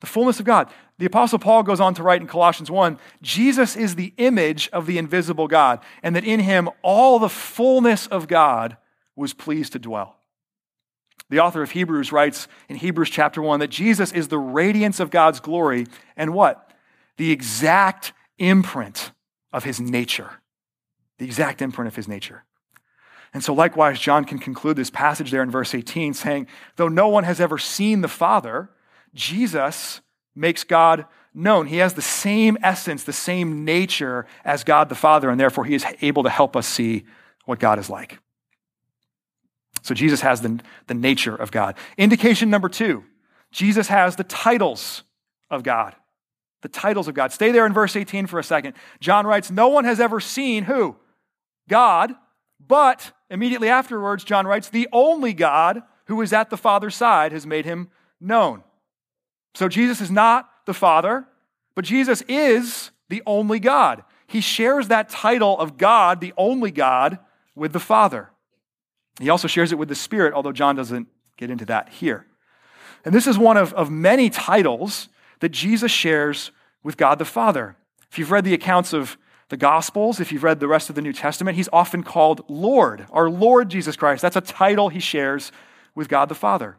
The 0.00 0.06
fullness 0.06 0.40
of 0.40 0.46
God. 0.46 0.68
The 0.98 1.06
Apostle 1.06 1.38
Paul 1.38 1.62
goes 1.62 1.80
on 1.80 1.94
to 1.94 2.02
write 2.02 2.20
in 2.20 2.26
Colossians 2.26 2.70
1 2.70 2.98
Jesus 3.22 3.76
is 3.76 3.94
the 3.94 4.12
image 4.16 4.68
of 4.72 4.86
the 4.86 4.98
invisible 4.98 5.48
God, 5.48 5.80
and 6.02 6.14
that 6.16 6.24
in 6.24 6.40
him 6.40 6.68
all 6.82 7.18
the 7.18 7.28
fullness 7.28 8.06
of 8.08 8.28
God 8.28 8.76
was 9.14 9.32
pleased 9.32 9.72
to 9.72 9.78
dwell. 9.78 10.16
The 11.30 11.40
author 11.40 11.62
of 11.62 11.70
Hebrews 11.70 12.12
writes 12.12 12.46
in 12.68 12.76
Hebrews 12.76 13.10
chapter 13.10 13.40
1 13.40 13.60
that 13.60 13.70
Jesus 13.70 14.12
is 14.12 14.28
the 14.28 14.38
radiance 14.38 15.00
of 15.00 15.10
God's 15.10 15.40
glory 15.40 15.86
and 16.16 16.34
what? 16.34 16.71
The 17.22 17.30
exact 17.30 18.12
imprint 18.36 19.12
of 19.52 19.62
his 19.62 19.80
nature. 19.80 20.40
The 21.18 21.24
exact 21.24 21.62
imprint 21.62 21.86
of 21.86 21.94
his 21.94 22.08
nature. 22.08 22.42
And 23.32 23.44
so, 23.44 23.54
likewise, 23.54 24.00
John 24.00 24.24
can 24.24 24.40
conclude 24.40 24.74
this 24.74 24.90
passage 24.90 25.30
there 25.30 25.44
in 25.44 25.48
verse 25.48 25.72
18 25.72 26.14
saying, 26.14 26.48
Though 26.74 26.88
no 26.88 27.06
one 27.06 27.22
has 27.22 27.40
ever 27.40 27.58
seen 27.58 28.00
the 28.00 28.08
Father, 28.08 28.70
Jesus 29.14 30.00
makes 30.34 30.64
God 30.64 31.06
known. 31.32 31.68
He 31.68 31.76
has 31.76 31.94
the 31.94 32.02
same 32.02 32.58
essence, 32.60 33.04
the 33.04 33.12
same 33.12 33.64
nature 33.64 34.26
as 34.44 34.64
God 34.64 34.88
the 34.88 34.96
Father, 34.96 35.30
and 35.30 35.38
therefore 35.38 35.64
he 35.64 35.76
is 35.76 35.86
able 36.00 36.24
to 36.24 36.28
help 36.28 36.56
us 36.56 36.66
see 36.66 37.04
what 37.44 37.60
God 37.60 37.78
is 37.78 37.88
like. 37.88 38.18
So, 39.82 39.94
Jesus 39.94 40.22
has 40.22 40.40
the, 40.40 40.58
the 40.88 40.94
nature 40.94 41.36
of 41.36 41.52
God. 41.52 41.76
Indication 41.96 42.50
number 42.50 42.68
two 42.68 43.04
Jesus 43.52 43.86
has 43.86 44.16
the 44.16 44.24
titles 44.24 45.04
of 45.48 45.62
God. 45.62 45.94
The 46.62 46.68
titles 46.68 47.08
of 47.08 47.14
God. 47.14 47.32
Stay 47.32 47.52
there 47.52 47.66
in 47.66 47.72
verse 47.72 47.96
18 47.96 48.26
for 48.26 48.38
a 48.38 48.44
second. 48.44 48.74
John 49.00 49.26
writes, 49.26 49.50
No 49.50 49.68
one 49.68 49.84
has 49.84 50.00
ever 50.00 50.20
seen 50.20 50.64
who? 50.64 50.96
God, 51.68 52.14
but 52.66 53.12
immediately 53.30 53.68
afterwards, 53.68 54.24
John 54.24 54.46
writes, 54.46 54.68
the 54.68 54.88
only 54.92 55.32
God 55.32 55.82
who 56.06 56.20
is 56.20 56.32
at 56.32 56.50
the 56.50 56.56
Father's 56.56 56.94
side 56.94 57.32
has 57.32 57.46
made 57.46 57.64
him 57.64 57.88
known. 58.20 58.62
So 59.54 59.68
Jesus 59.68 60.00
is 60.00 60.10
not 60.10 60.48
the 60.66 60.74
Father, 60.74 61.26
but 61.74 61.84
Jesus 61.84 62.22
is 62.28 62.90
the 63.08 63.22
only 63.26 63.58
God. 63.58 64.04
He 64.26 64.40
shares 64.40 64.88
that 64.88 65.08
title 65.08 65.58
of 65.58 65.76
God, 65.76 66.20
the 66.20 66.32
only 66.36 66.70
God, 66.70 67.18
with 67.54 67.72
the 67.72 67.80
Father. 67.80 68.30
He 69.20 69.28
also 69.28 69.48
shares 69.48 69.72
it 69.72 69.78
with 69.78 69.88
the 69.88 69.94
Spirit, 69.94 70.32
although 70.32 70.52
John 70.52 70.76
doesn't 70.76 71.08
get 71.36 71.50
into 71.50 71.66
that 71.66 71.90
here. 71.90 72.26
And 73.04 73.14
this 73.14 73.26
is 73.26 73.36
one 73.36 73.56
of, 73.56 73.74
of 73.74 73.90
many 73.90 74.30
titles 74.30 75.08
that 75.42 75.48
Jesus 75.48 75.90
shares 75.90 76.52
with 76.84 76.96
God 76.96 77.18
the 77.18 77.24
Father. 77.24 77.74
If 78.08 78.16
you've 78.16 78.30
read 78.30 78.44
the 78.44 78.54
accounts 78.54 78.92
of 78.92 79.18
the 79.48 79.56
Gospels, 79.56 80.20
if 80.20 80.30
you've 80.30 80.44
read 80.44 80.60
the 80.60 80.68
rest 80.68 80.88
of 80.88 80.94
the 80.94 81.02
New 81.02 81.12
Testament, 81.12 81.56
he's 81.56 81.68
often 81.72 82.04
called 82.04 82.48
Lord, 82.48 83.06
our 83.10 83.28
Lord 83.28 83.68
Jesus 83.68 83.96
Christ. 83.96 84.22
That's 84.22 84.36
a 84.36 84.40
title 84.40 84.88
he 84.88 85.00
shares 85.00 85.50
with 85.96 86.08
God 86.08 86.28
the 86.28 86.36
Father. 86.36 86.76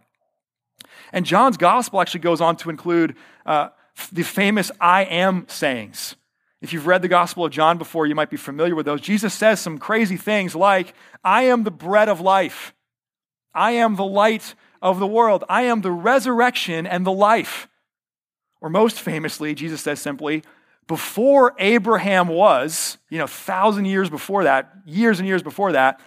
And 1.11 1.25
John's 1.25 1.57
Gospel 1.57 1.99
actually 1.99 2.21
goes 2.21 2.39
on 2.39 2.55
to 2.55 2.69
include 2.69 3.17
uh, 3.45 3.69
the 4.13 4.23
famous 4.23 4.71
I 4.79 5.03
am 5.03 5.45
sayings. 5.49 6.15
If 6.61 6.71
you've 6.71 6.87
read 6.87 7.01
the 7.01 7.09
Gospel 7.09 7.43
of 7.43 7.51
John 7.51 7.77
before, 7.77 8.07
you 8.07 8.15
might 8.15 8.29
be 8.29 8.37
familiar 8.37 8.75
with 8.75 8.85
those. 8.85 9.01
Jesus 9.01 9.33
says 9.33 9.59
some 9.59 9.77
crazy 9.77 10.15
things 10.15 10.55
like, 10.55 10.93
I 11.21 11.43
am 11.43 11.65
the 11.65 11.71
bread 11.71 12.07
of 12.07 12.21
life. 12.21 12.73
I 13.53 13.71
am 13.71 13.97
the 13.97 14.05
light 14.05 14.55
of 14.81 14.99
the 14.99 15.05
world. 15.07 15.43
I 15.49 15.63
am 15.63 15.81
the 15.81 15.91
resurrection 15.91 16.87
and 16.87 17.05
the 17.05 17.11
life. 17.11 17.67
Or 18.63 18.69
most 18.69 19.01
famously, 19.01 19.53
Jesus 19.53 19.81
says 19.81 19.99
simply, 19.99 20.41
before 20.87 21.53
Abraham 21.59 22.29
was, 22.29 22.97
you 23.09 23.17
know, 23.17 23.27
thousand 23.27 23.85
years 23.85 24.09
before 24.09 24.45
that, 24.45 24.73
years 24.85 25.19
and 25.19 25.27
years 25.27 25.43
before 25.43 25.73
that, 25.73 25.99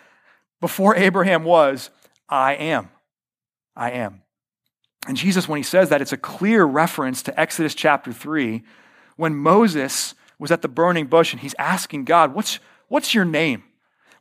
before 0.63 0.97
Abraham 0.97 1.45
was, 1.45 1.91
I 2.31 2.55
am. 2.55 2.89
I 3.77 3.91
am. 3.93 4.23
And 5.07 5.19
Jesus, 5.19 5.47
when 5.47 5.59
he 5.59 5.63
says 5.63 5.91
that, 5.91 6.01
it's 6.01 6.15
a 6.15 6.17
clear 6.17 6.65
reference 6.65 7.23
to 7.25 7.39
Exodus 7.39 7.75
chapter 7.75 8.11
3, 8.11 8.63
when 9.17 9.35
Moses 9.35 10.15
was 10.39 10.51
at 10.51 10.63
the 10.63 10.69
burning 10.69 11.07
bush 11.07 11.33
and 11.33 11.43
he's 11.43 11.55
asking 11.59 12.07
God, 12.07 12.35
What's, 12.35 12.59
what's 12.89 13.15
your 13.15 13.27
name? 13.27 13.65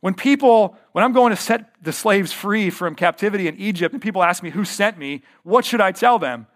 When 0.00 0.12
people, 0.12 0.76
when 0.92 1.04
I'm 1.04 1.14
going 1.14 1.30
to 1.30 1.40
set 1.40 1.70
the 1.82 1.92
slaves 1.92 2.32
free 2.32 2.68
from 2.68 2.96
captivity 2.96 3.48
in 3.48 3.56
Egypt 3.56 3.94
and 3.94 4.02
people 4.02 4.22
ask 4.22 4.42
me 4.42 4.50
who 4.50 4.64
sent 4.66 4.98
me, 4.98 5.22
what 5.42 5.64
should 5.64 5.80
I 5.80 5.90
tell 5.90 6.18
them? 6.18 6.46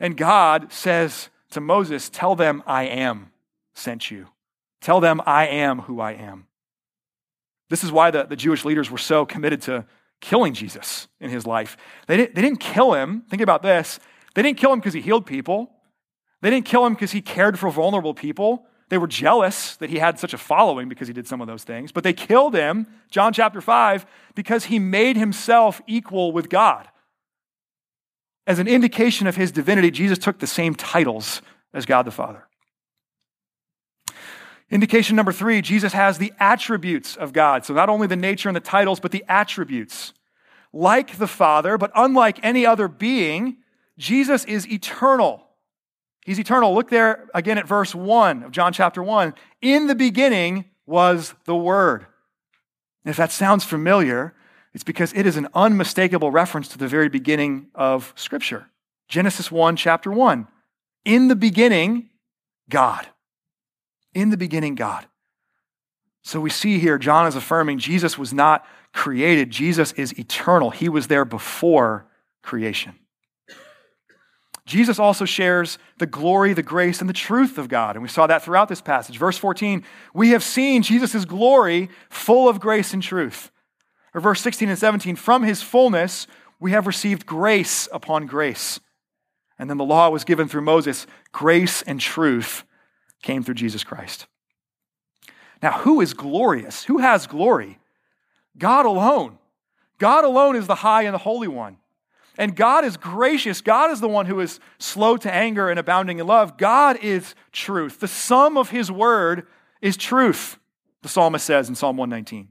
And 0.00 0.16
God 0.16 0.72
says 0.72 1.28
to 1.50 1.60
Moses, 1.60 2.08
Tell 2.08 2.34
them 2.34 2.62
I 2.66 2.84
am 2.84 3.30
sent 3.74 4.10
you. 4.10 4.28
Tell 4.80 5.00
them, 5.00 5.20
I 5.26 5.46
am 5.46 5.80
who 5.80 6.00
I 6.00 6.12
am. 6.12 6.46
This 7.68 7.84
is 7.84 7.92
why 7.92 8.10
the, 8.10 8.24
the 8.24 8.36
Jewish 8.36 8.64
leaders 8.64 8.90
were 8.90 8.98
so 8.98 9.26
committed 9.26 9.62
to 9.62 9.84
killing 10.20 10.54
Jesus 10.54 11.08
in 11.20 11.30
his 11.30 11.46
life. 11.46 11.76
They 12.06 12.16
didn't, 12.16 12.34
they 12.34 12.42
didn't 12.42 12.60
kill 12.60 12.94
him. 12.94 13.22
Think 13.28 13.42
about 13.42 13.62
this. 13.62 14.00
They 14.34 14.42
didn't 14.42 14.58
kill 14.58 14.72
him 14.72 14.78
because 14.78 14.94
he 14.94 15.00
healed 15.00 15.26
people. 15.26 15.70
They 16.40 16.50
didn't 16.50 16.66
kill 16.66 16.86
him 16.86 16.94
because 16.94 17.12
he 17.12 17.20
cared 17.20 17.58
for 17.58 17.70
vulnerable 17.70 18.14
people. 18.14 18.66
They 18.88 18.98
were 18.98 19.06
jealous 19.06 19.76
that 19.76 19.90
he 19.90 19.98
had 19.98 20.18
such 20.18 20.32
a 20.32 20.38
following 20.38 20.88
because 20.88 21.08
he 21.08 21.14
did 21.14 21.26
some 21.26 21.40
of 21.40 21.46
those 21.46 21.64
things. 21.64 21.92
But 21.92 22.04
they 22.04 22.12
killed 22.12 22.54
him, 22.54 22.86
John 23.10 23.32
chapter 23.32 23.60
5, 23.60 24.06
because 24.34 24.66
he 24.66 24.78
made 24.78 25.16
himself 25.16 25.82
equal 25.86 26.32
with 26.32 26.48
God. 26.48 26.88
As 28.48 28.58
an 28.58 28.66
indication 28.66 29.26
of 29.26 29.36
his 29.36 29.52
divinity, 29.52 29.90
Jesus 29.90 30.16
took 30.16 30.38
the 30.38 30.46
same 30.46 30.74
titles 30.74 31.42
as 31.74 31.84
God 31.84 32.06
the 32.06 32.10
Father. 32.10 32.48
Indication 34.70 35.16
number 35.16 35.32
three 35.32 35.60
Jesus 35.60 35.92
has 35.92 36.16
the 36.16 36.32
attributes 36.40 37.14
of 37.14 37.34
God. 37.34 37.66
So, 37.66 37.74
not 37.74 37.90
only 37.90 38.06
the 38.06 38.16
nature 38.16 38.48
and 38.48 38.56
the 38.56 38.60
titles, 38.60 39.00
but 39.00 39.12
the 39.12 39.24
attributes. 39.28 40.14
Like 40.72 41.18
the 41.18 41.26
Father, 41.26 41.76
but 41.76 41.90
unlike 41.94 42.40
any 42.42 42.64
other 42.64 42.88
being, 42.88 43.58
Jesus 43.98 44.46
is 44.46 44.66
eternal. 44.66 45.44
He's 46.24 46.40
eternal. 46.40 46.74
Look 46.74 46.88
there 46.88 47.28
again 47.34 47.58
at 47.58 47.68
verse 47.68 47.94
1 47.94 48.44
of 48.44 48.50
John 48.50 48.72
chapter 48.72 49.02
1. 49.02 49.34
In 49.60 49.88
the 49.88 49.94
beginning 49.94 50.66
was 50.86 51.34
the 51.44 51.56
Word. 51.56 52.06
And 53.04 53.10
if 53.10 53.16
that 53.18 53.32
sounds 53.32 53.64
familiar, 53.64 54.34
it's 54.74 54.84
because 54.84 55.12
it 55.14 55.26
is 55.26 55.36
an 55.36 55.48
unmistakable 55.54 56.30
reference 56.30 56.68
to 56.68 56.78
the 56.78 56.88
very 56.88 57.08
beginning 57.08 57.68
of 57.74 58.12
Scripture. 58.16 58.66
Genesis 59.08 59.50
1, 59.50 59.76
chapter 59.76 60.12
1. 60.12 60.46
In 61.04 61.28
the 61.28 61.36
beginning, 61.36 62.10
God. 62.68 63.06
In 64.14 64.30
the 64.30 64.36
beginning, 64.36 64.74
God. 64.74 65.06
So 66.22 66.40
we 66.40 66.50
see 66.50 66.78
here, 66.78 66.98
John 66.98 67.26
is 67.26 67.36
affirming 67.36 67.78
Jesus 67.78 68.18
was 68.18 68.34
not 68.34 68.66
created, 68.92 69.50
Jesus 69.50 69.92
is 69.92 70.18
eternal. 70.18 70.70
He 70.70 70.88
was 70.88 71.06
there 71.06 71.24
before 71.24 72.06
creation. 72.42 72.94
Jesus 74.66 74.98
also 74.98 75.24
shares 75.24 75.78
the 75.96 76.06
glory, 76.06 76.52
the 76.52 76.62
grace, 76.62 77.00
and 77.00 77.08
the 77.08 77.14
truth 77.14 77.56
of 77.56 77.68
God. 77.68 77.96
And 77.96 78.02
we 78.02 78.08
saw 78.08 78.26
that 78.26 78.42
throughout 78.42 78.68
this 78.68 78.82
passage. 78.82 79.16
Verse 79.16 79.38
14, 79.38 79.82
we 80.12 80.30
have 80.30 80.42
seen 80.42 80.82
Jesus' 80.82 81.24
glory 81.24 81.88
full 82.10 82.50
of 82.50 82.60
grace 82.60 82.92
and 82.92 83.02
truth. 83.02 83.50
Or 84.14 84.20
verse 84.20 84.40
16 84.40 84.68
and 84.68 84.78
17, 84.78 85.16
from 85.16 85.42
his 85.42 85.62
fullness 85.62 86.26
we 86.60 86.72
have 86.72 86.86
received 86.86 87.26
grace 87.26 87.88
upon 87.92 88.26
grace. 88.26 88.80
And 89.58 89.68
then 89.68 89.76
the 89.76 89.84
law 89.84 90.08
was 90.10 90.24
given 90.24 90.48
through 90.48 90.62
Moses. 90.62 91.06
Grace 91.32 91.82
and 91.82 92.00
truth 92.00 92.64
came 93.22 93.42
through 93.42 93.54
Jesus 93.54 93.84
Christ. 93.84 94.26
Now, 95.62 95.72
who 95.72 96.00
is 96.00 96.14
glorious? 96.14 96.84
Who 96.84 96.98
has 96.98 97.26
glory? 97.26 97.78
God 98.56 98.86
alone. 98.86 99.38
God 99.98 100.24
alone 100.24 100.54
is 100.56 100.66
the 100.66 100.76
high 100.76 101.02
and 101.02 101.14
the 101.14 101.18
holy 101.18 101.48
one. 101.48 101.78
And 102.36 102.54
God 102.54 102.84
is 102.84 102.96
gracious. 102.96 103.60
God 103.60 103.90
is 103.90 104.00
the 104.00 104.08
one 104.08 104.26
who 104.26 104.38
is 104.38 104.60
slow 104.78 105.16
to 105.16 105.32
anger 105.32 105.68
and 105.68 105.78
abounding 105.78 106.20
in 106.20 106.26
love. 106.26 106.56
God 106.56 106.96
is 107.02 107.34
truth. 107.50 107.98
The 107.98 108.06
sum 108.06 108.56
of 108.56 108.70
his 108.70 108.92
word 108.92 109.48
is 109.82 109.96
truth, 109.96 110.56
the 111.02 111.08
psalmist 111.08 111.44
says 111.44 111.68
in 111.68 111.74
Psalm 111.74 111.96
119. 111.96 112.48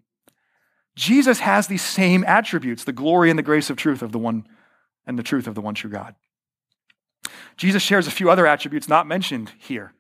Jesus 0.98 1.40
has 1.40 1.68
these 1.68 1.84
same 1.84 2.24
attributes 2.24 2.84
the 2.84 2.92
glory 2.92 3.30
and 3.30 3.38
the 3.38 3.44
grace 3.44 3.70
of 3.70 3.78
truth 3.78 4.02
of 4.02 4.12
the 4.12 4.18
one 4.18 4.48
and 5.06 5.18
the 5.18 5.24
truth 5.24 5.46
of 5.46 5.54
the 5.54 5.62
one 5.62 5.76
true 5.76 5.92
God. 5.92 6.16
Jesus 7.56 7.84
shares 7.84 8.08
a 8.08 8.12
few 8.12 8.32
other 8.32 8.48
attributes 8.48 8.90
not 8.90 9.06
mentioned 9.06 9.52
here. 9.60 9.94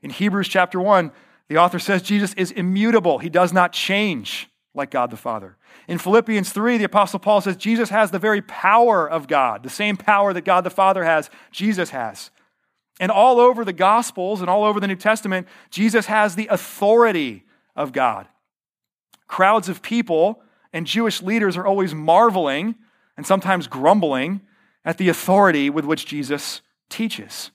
In 0.00 0.10
Hebrews 0.10 0.46
chapter 0.46 0.80
1, 0.80 1.10
the 1.48 1.56
author 1.56 1.80
says 1.80 2.02
Jesus 2.02 2.34
is 2.34 2.52
immutable, 2.52 3.18
he 3.18 3.28
does 3.28 3.52
not 3.52 3.72
change 3.72 4.48
like 4.74 4.92
God 4.92 5.10
the 5.10 5.16
Father. 5.16 5.56
In 5.88 5.98
Philippians 5.98 6.52
3, 6.52 6.78
the 6.78 6.84
Apostle 6.84 7.18
Paul 7.18 7.40
says 7.40 7.56
Jesus 7.56 7.90
has 7.90 8.12
the 8.12 8.20
very 8.20 8.40
power 8.40 9.10
of 9.10 9.26
God, 9.26 9.64
the 9.64 9.70
same 9.70 9.96
power 9.96 10.32
that 10.32 10.44
God 10.44 10.62
the 10.62 10.70
Father 10.70 11.02
has, 11.02 11.30
Jesus 11.50 11.90
has. 11.90 12.30
And 13.00 13.10
all 13.10 13.40
over 13.40 13.64
the 13.64 13.72
Gospels 13.72 14.40
and 14.40 14.48
all 14.48 14.62
over 14.62 14.78
the 14.78 14.86
New 14.86 14.94
Testament, 14.94 15.48
Jesus 15.70 16.06
has 16.06 16.36
the 16.36 16.46
authority 16.46 17.42
of 17.74 17.90
God. 17.90 18.28
Crowds 19.26 19.68
of 19.68 19.82
people 19.82 20.43
and 20.74 20.88
Jewish 20.88 21.22
leaders 21.22 21.56
are 21.56 21.64
always 21.64 21.94
marveling 21.94 22.74
and 23.16 23.24
sometimes 23.24 23.68
grumbling 23.68 24.40
at 24.84 24.98
the 24.98 25.08
authority 25.08 25.70
with 25.70 25.84
which 25.84 26.04
Jesus 26.04 26.60
teaches. 26.90 27.52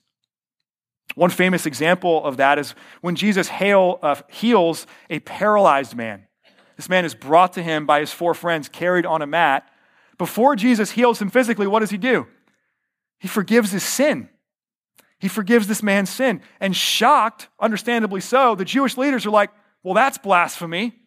One 1.14 1.28
famous 1.28 1.66
example 1.66 2.24
of 2.24 2.38
that 2.38 2.58
is 2.58 2.74
when 3.02 3.14
Jesus 3.16 3.48
hail, 3.48 3.98
uh, 4.02 4.16
heals 4.28 4.86
a 5.10 5.20
paralyzed 5.20 5.94
man. 5.94 6.26
This 6.76 6.88
man 6.88 7.04
is 7.04 7.14
brought 7.14 7.52
to 7.52 7.62
him 7.62 7.84
by 7.84 8.00
his 8.00 8.10
four 8.10 8.32
friends, 8.32 8.70
carried 8.70 9.04
on 9.04 9.20
a 9.20 9.26
mat. 9.26 9.68
Before 10.16 10.56
Jesus 10.56 10.92
heals 10.92 11.20
him 11.20 11.28
physically, 11.28 11.66
what 11.66 11.80
does 11.80 11.90
he 11.90 11.98
do? 11.98 12.26
He 13.18 13.28
forgives 13.28 13.70
his 13.70 13.82
sin. 13.82 14.30
He 15.18 15.28
forgives 15.28 15.66
this 15.66 15.82
man's 15.82 16.08
sin. 16.08 16.40
And 16.58 16.74
shocked, 16.74 17.48
understandably 17.60 18.22
so, 18.22 18.54
the 18.54 18.64
Jewish 18.64 18.96
leaders 18.96 19.26
are 19.26 19.30
like, 19.30 19.50
well, 19.82 19.92
that's 19.92 20.16
blasphemy. 20.16 20.99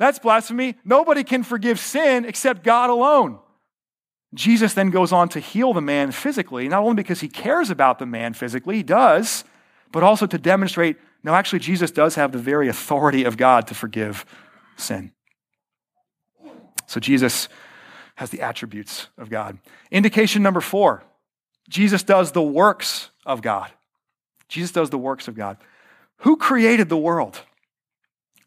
That's 0.00 0.18
blasphemy. 0.18 0.76
Nobody 0.82 1.22
can 1.22 1.42
forgive 1.42 1.78
sin 1.78 2.24
except 2.24 2.64
God 2.64 2.88
alone. 2.88 3.38
Jesus 4.32 4.72
then 4.72 4.88
goes 4.88 5.12
on 5.12 5.28
to 5.28 5.40
heal 5.40 5.74
the 5.74 5.82
man 5.82 6.10
physically, 6.10 6.68
not 6.68 6.82
only 6.82 6.94
because 6.94 7.20
he 7.20 7.28
cares 7.28 7.68
about 7.68 7.98
the 7.98 8.06
man 8.06 8.32
physically, 8.32 8.76
he 8.76 8.82
does, 8.82 9.44
but 9.92 10.02
also 10.02 10.26
to 10.26 10.38
demonstrate 10.38 10.96
no, 11.22 11.34
actually, 11.34 11.58
Jesus 11.58 11.90
does 11.90 12.14
have 12.14 12.32
the 12.32 12.38
very 12.38 12.68
authority 12.68 13.24
of 13.24 13.36
God 13.36 13.66
to 13.66 13.74
forgive 13.74 14.24
sin. 14.76 15.12
So 16.86 16.98
Jesus 16.98 17.48
has 18.14 18.30
the 18.30 18.40
attributes 18.40 19.08
of 19.18 19.28
God. 19.28 19.58
Indication 19.90 20.42
number 20.42 20.62
four 20.62 21.04
Jesus 21.68 22.02
does 22.02 22.32
the 22.32 22.42
works 22.42 23.10
of 23.26 23.42
God. 23.42 23.70
Jesus 24.48 24.72
does 24.72 24.88
the 24.88 24.96
works 24.96 25.28
of 25.28 25.34
God. 25.34 25.58
Who 26.20 26.38
created 26.38 26.88
the 26.88 26.96
world? 26.96 27.42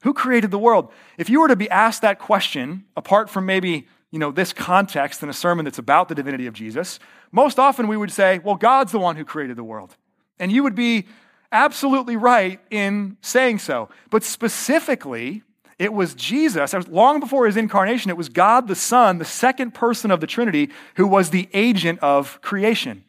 Who 0.04 0.14
created 0.14 0.52
the 0.52 0.60
world? 0.60 0.92
If 1.18 1.30
you 1.30 1.42
were 1.42 1.48
to 1.48 1.56
be 1.56 1.70
asked 1.70 2.02
that 2.02 2.20
question, 2.20 2.86
apart 2.96 3.30
from 3.30 3.46
maybe 3.46 3.88
you 4.12 4.20
know, 4.20 4.32
this 4.32 4.54
context 4.54 5.24
in 5.24 5.30
a 5.30 5.34
sermon 5.34 5.66
that's 5.66 5.80
about 5.80 6.08
the 6.08 6.16
divinity 6.16 6.46
of 6.46 6.54
Jesus, 6.54 7.00
most 7.32 7.58
often 7.58 7.88
we 7.88 7.98
would 7.98 8.12
say, 8.12 8.40
well, 8.40 8.56
God's 8.56 8.92
the 8.92 9.00
one 9.00 9.16
who 9.16 9.26
created 9.26 9.58
the 9.58 9.64
world. 9.64 9.96
And 10.40 10.52
you 10.52 10.62
would 10.62 10.76
be 10.76 11.08
absolutely 11.52 12.16
right 12.16 12.60
in 12.70 13.18
saying 13.22 13.60
so. 13.60 13.90
But 14.12 14.24
specifically, 14.24 15.42
it 15.80 15.94
was 15.94 16.14
Jesus, 16.14 16.74
long 16.88 17.20
before 17.20 17.48
his 17.48 17.58
incarnation, 17.58 18.12
it 18.12 18.18
was 18.18 18.30
God 18.30 18.68
the 18.68 18.76
Son, 18.76 19.18
the 19.18 19.26
second 19.26 19.74
person 19.74 20.12
of 20.12 20.22
the 20.22 20.28
Trinity, 20.28 20.70
who 20.96 21.08
was 21.08 21.32
the 21.32 21.50
agent 21.54 22.00
of 22.00 22.40
creation. 22.42 23.06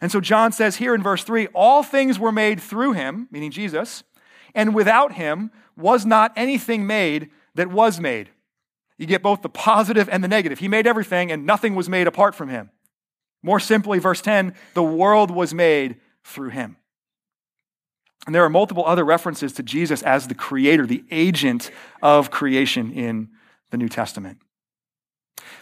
And 0.00 0.12
so 0.12 0.20
John 0.20 0.52
says 0.52 0.76
here 0.76 0.94
in 0.94 1.02
verse 1.02 1.24
3 1.24 1.48
all 1.48 1.82
things 1.82 2.18
were 2.18 2.32
made 2.32 2.60
through 2.60 2.92
him, 2.92 3.28
meaning 3.30 3.50
Jesus, 3.50 4.02
and 4.54 4.74
without 4.74 5.12
him 5.12 5.50
was 5.76 6.04
not 6.04 6.32
anything 6.36 6.86
made 6.86 7.30
that 7.54 7.70
was 7.70 8.00
made. 8.00 8.30
You 8.98 9.06
get 9.06 9.22
both 9.22 9.42
the 9.42 9.48
positive 9.48 10.08
and 10.08 10.22
the 10.22 10.28
negative. 10.28 10.58
He 10.58 10.68
made 10.68 10.86
everything, 10.86 11.32
and 11.32 11.46
nothing 11.46 11.74
was 11.74 11.88
made 11.88 12.06
apart 12.06 12.34
from 12.34 12.48
him. 12.48 12.70
More 13.42 13.60
simply, 13.60 13.98
verse 13.98 14.20
10 14.20 14.54
the 14.74 14.82
world 14.82 15.30
was 15.30 15.54
made 15.54 15.96
through 16.24 16.50
him. 16.50 16.76
And 18.26 18.34
there 18.34 18.44
are 18.44 18.50
multiple 18.50 18.84
other 18.84 19.04
references 19.04 19.54
to 19.54 19.62
Jesus 19.62 20.02
as 20.02 20.28
the 20.28 20.34
creator, 20.34 20.86
the 20.86 21.04
agent 21.10 21.70
of 22.02 22.30
creation 22.30 22.92
in 22.92 23.30
the 23.70 23.78
New 23.78 23.88
Testament. 23.88 24.38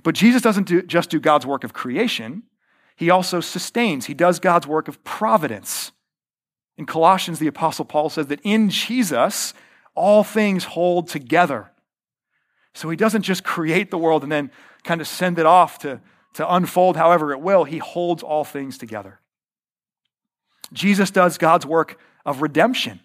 But 0.02 0.16
Jesus 0.16 0.42
doesn't 0.42 0.66
do, 0.66 0.82
just 0.82 1.08
do 1.08 1.20
God's 1.20 1.46
work 1.46 1.62
of 1.62 1.72
creation, 1.72 2.42
he 2.96 3.10
also 3.10 3.38
sustains. 3.38 4.06
He 4.06 4.14
does 4.14 4.40
God's 4.40 4.66
work 4.66 4.88
of 4.88 5.04
providence. 5.04 5.92
In 6.78 6.86
Colossians, 6.86 7.40
the 7.40 7.48
Apostle 7.48 7.84
Paul 7.84 8.08
says 8.08 8.28
that 8.28 8.40
in 8.44 8.70
Jesus, 8.70 9.52
all 9.94 10.22
things 10.22 10.64
hold 10.64 11.08
together. 11.08 11.72
So 12.72 12.88
he 12.88 12.96
doesn't 12.96 13.22
just 13.22 13.42
create 13.42 13.90
the 13.90 13.98
world 13.98 14.22
and 14.22 14.30
then 14.30 14.52
kind 14.84 15.00
of 15.00 15.08
send 15.08 15.40
it 15.40 15.46
off 15.46 15.80
to, 15.80 16.00
to 16.34 16.54
unfold 16.54 16.96
however 16.96 17.32
it 17.32 17.40
will. 17.40 17.64
He 17.64 17.78
holds 17.78 18.22
all 18.22 18.44
things 18.44 18.78
together. 18.78 19.18
Jesus 20.72 21.10
does 21.10 21.36
God's 21.36 21.66
work 21.66 21.98
of 22.24 22.42
redemption, 22.42 23.00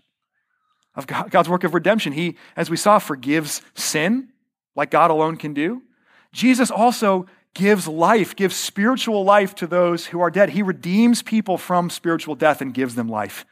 of 0.94 1.08
God's 1.08 1.50
work 1.50 1.64
of 1.64 1.74
redemption. 1.74 2.14
He, 2.14 2.38
as 2.56 2.70
we 2.70 2.78
saw, 2.78 3.00
forgives 3.00 3.64
sin 3.74 4.30
like 4.76 4.92
God 4.92 5.10
alone 5.10 5.38
can 5.38 5.56
do. 5.56 5.82
Jesus 6.32 6.70
also 6.70 7.26
gives 7.56 7.88
life, 7.88 8.36
gives 8.36 8.56
spiritual 8.56 9.24
life 9.24 9.56
to 9.56 9.66
those 9.66 10.08
who 10.08 10.20
are 10.20 10.30
dead. 10.30 10.52
He 10.52 10.62
redeems 10.62 11.24
people 11.24 11.58
from 11.58 11.90
spiritual 11.90 12.36
death 12.36 12.62
and 12.62 12.74
gives 12.74 12.94
them 12.94 13.08
life. 13.08 13.46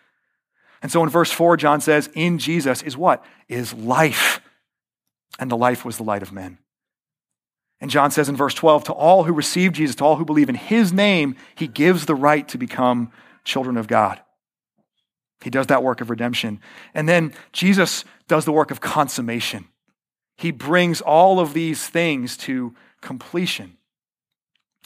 And 0.81 0.91
so 0.91 1.03
in 1.03 1.09
verse 1.09 1.31
4, 1.31 1.57
John 1.57 1.81
says, 1.81 2.09
In 2.13 2.37
Jesus 2.37 2.81
is 2.81 2.97
what? 2.97 3.23
Is 3.47 3.73
life. 3.73 4.41
And 5.39 5.49
the 5.49 5.57
life 5.57 5.85
was 5.85 5.97
the 5.97 6.03
light 6.03 6.21
of 6.23 6.31
men. 6.31 6.57
And 7.79 7.89
John 7.89 8.11
says 8.11 8.29
in 8.29 8.35
verse 8.35 8.53
12, 8.53 8.85
To 8.85 8.93
all 8.93 9.23
who 9.23 9.33
receive 9.33 9.73
Jesus, 9.73 9.95
to 9.97 10.05
all 10.05 10.15
who 10.17 10.25
believe 10.25 10.49
in 10.49 10.55
his 10.55 10.93
name, 10.93 11.35
he 11.55 11.67
gives 11.67 12.05
the 12.05 12.15
right 12.15 12.47
to 12.49 12.57
become 12.57 13.11
children 13.43 13.77
of 13.77 13.87
God. 13.87 14.21
He 15.43 15.49
does 15.49 15.67
that 15.67 15.83
work 15.83 16.01
of 16.01 16.11
redemption. 16.11 16.59
And 16.93 17.09
then 17.09 17.33
Jesus 17.51 18.05
does 18.27 18.45
the 18.45 18.51
work 18.51 18.69
of 18.69 18.81
consummation. 18.81 19.65
He 20.37 20.51
brings 20.51 21.01
all 21.01 21.39
of 21.39 21.53
these 21.53 21.87
things 21.87 22.37
to 22.37 22.75
completion. 23.01 23.77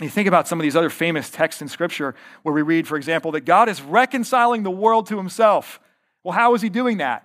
You 0.01 0.09
think 0.09 0.27
about 0.27 0.47
some 0.47 0.59
of 0.59 0.63
these 0.63 0.75
other 0.75 0.89
famous 0.89 1.29
texts 1.29 1.61
in 1.61 1.67
Scripture 1.67 2.15
where 2.43 2.53
we 2.53 2.61
read, 2.61 2.87
for 2.87 2.97
example, 2.97 3.31
that 3.33 3.41
God 3.41 3.69
is 3.69 3.81
reconciling 3.81 4.63
the 4.63 4.71
world 4.71 5.07
to 5.07 5.17
himself. 5.17 5.79
Well, 6.25 6.33
how 6.33 6.55
is 6.55 6.61
he 6.63 6.69
doing 6.69 6.97
that? 6.97 7.23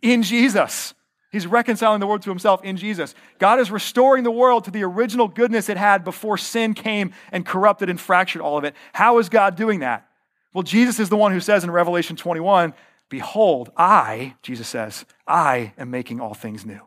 In 0.00 0.22
Jesus. 0.22 0.94
He's 1.30 1.46
reconciling 1.46 2.00
the 2.00 2.06
world 2.06 2.22
to 2.22 2.30
himself 2.30 2.64
in 2.64 2.78
Jesus. 2.78 3.14
God 3.38 3.60
is 3.60 3.70
restoring 3.70 4.24
the 4.24 4.30
world 4.30 4.64
to 4.64 4.70
the 4.70 4.84
original 4.84 5.28
goodness 5.28 5.68
it 5.68 5.76
had 5.76 6.02
before 6.02 6.38
sin 6.38 6.72
came 6.72 7.12
and 7.30 7.44
corrupted 7.44 7.90
and 7.90 8.00
fractured 8.00 8.40
all 8.40 8.56
of 8.56 8.64
it. 8.64 8.74
How 8.94 9.18
is 9.18 9.28
God 9.28 9.54
doing 9.54 9.80
that? 9.80 10.08
Well, 10.54 10.62
Jesus 10.62 10.98
is 10.98 11.10
the 11.10 11.16
one 11.16 11.32
who 11.32 11.40
says 11.40 11.62
in 11.62 11.70
Revelation 11.70 12.16
21, 12.16 12.72
Behold, 13.10 13.70
I, 13.76 14.34
Jesus 14.40 14.66
says, 14.66 15.04
I 15.26 15.74
am 15.76 15.90
making 15.90 16.18
all 16.18 16.32
things 16.32 16.64
new. 16.64 16.80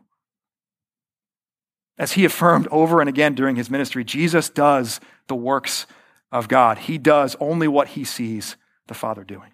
As 1.96 2.12
he 2.12 2.24
affirmed 2.24 2.66
over 2.72 2.98
and 2.98 3.08
again 3.08 3.36
during 3.36 3.54
his 3.54 3.70
ministry, 3.70 4.02
Jesus 4.02 4.48
does 4.50 4.98
the 5.28 5.36
works 5.36 5.86
of 6.32 6.48
God. 6.48 6.76
He 6.78 6.98
does 6.98 7.36
only 7.38 7.68
what 7.68 7.88
he 7.88 8.02
sees 8.02 8.56
the 8.88 8.94
Father 8.94 9.22
doing. 9.22 9.52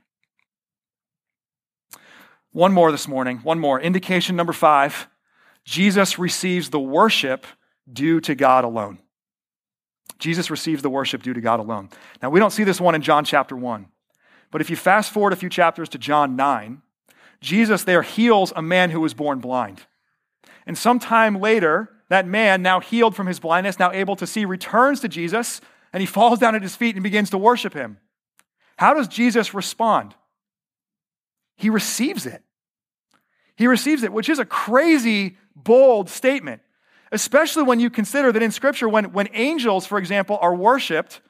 One 2.57 2.73
more 2.73 2.91
this 2.91 3.07
morning, 3.07 3.41
one 3.43 3.59
more. 3.59 3.79
Indication 3.79 4.35
number 4.35 4.55
five 4.55 5.09
Jesus 5.67 6.19
receives 6.19 6.71
the 6.71 6.81
worship 6.81 7.45
due 7.93 8.19
to 8.23 8.35
God 8.35 8.65
alone. 8.65 8.99
Jesus 10.19 10.51
receives 10.51 10.81
the 10.81 10.89
worship 10.89 11.23
due 11.23 11.35
to 11.35 11.41
God 11.43 11.61
alone. 11.61 11.91
Now, 12.23 12.31
we 12.31 12.41
don't 12.41 12.53
see 12.53 12.65
this 12.65 12.81
one 12.81 12.95
in 12.95 13.03
John 13.03 13.27
chapter 13.27 13.55
1. 13.55 13.89
But 14.51 14.63
if 14.63 14.71
you 14.71 14.77
fast 14.77 15.13
forward 15.13 15.35
a 15.35 15.37
few 15.37 15.51
chapters 15.51 15.91
to 15.91 15.99
John 15.99 16.35
9, 16.35 16.81
Jesus 17.43 17.85
there 17.85 18.01
heals 18.01 18.55
a 18.57 18.63
man 18.63 18.89
who 18.89 19.03
was 19.03 19.13
born 19.13 19.39
blind. 19.39 19.83
And 20.65 20.79
sometime 20.79 21.39
later, 21.39 21.91
that 22.09 22.27
man, 22.27 22.63
now 22.63 22.81
healed 22.81 23.15
from 23.15 23.27
his 23.27 23.39
blindness, 23.39 23.79
now 23.79 23.93
able 23.93 24.17
to 24.17 24.27
see, 24.27 24.47
returns 24.47 25.01
to 25.01 25.09
Jesus 25.09 25.61
and 25.93 26.01
he 26.01 26.07
falls 26.07 26.39
down 26.39 26.55
at 26.55 26.63
his 26.63 26.75
feet 26.75 26.97
and 26.97 27.03
begins 27.03 27.29
to 27.31 27.39
worship 27.39 27.75
him. 27.75 27.99
How 28.79 28.95
does 28.95 29.09
Jesus 29.09 29.53
respond? 29.53 30.15
He 31.57 31.69
receives 31.69 32.25
it. 32.25 32.43
He 33.57 33.67
receives 33.67 34.03
it, 34.03 34.13
which 34.13 34.29
is 34.29 34.39
a 34.39 34.45
crazy, 34.45 35.37
bold 35.55 36.11
statement, 36.11 36.63
especially 37.11 37.63
when 37.63 37.81
you 37.81 37.91
consider 37.91 38.33
that 38.33 38.43
in 38.43 38.51
Scripture, 38.51 38.89
when, 38.89 39.13
when 39.13 39.29
angels, 39.33 39.87
for 39.87 39.99
example, 39.99 40.39
are 40.41 40.55
worshiped, 40.55 41.21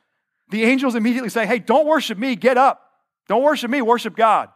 the 0.50 0.64
angels 0.64 0.94
immediately 0.94 1.30
say, 1.30 1.46
Hey, 1.46 1.58
don't 1.58 1.86
worship 1.86 2.18
me, 2.18 2.36
get 2.36 2.58
up. 2.58 2.82
Don't 3.28 3.42
worship 3.42 3.70
me, 3.70 3.82
worship 3.82 4.16
God. 4.16 4.50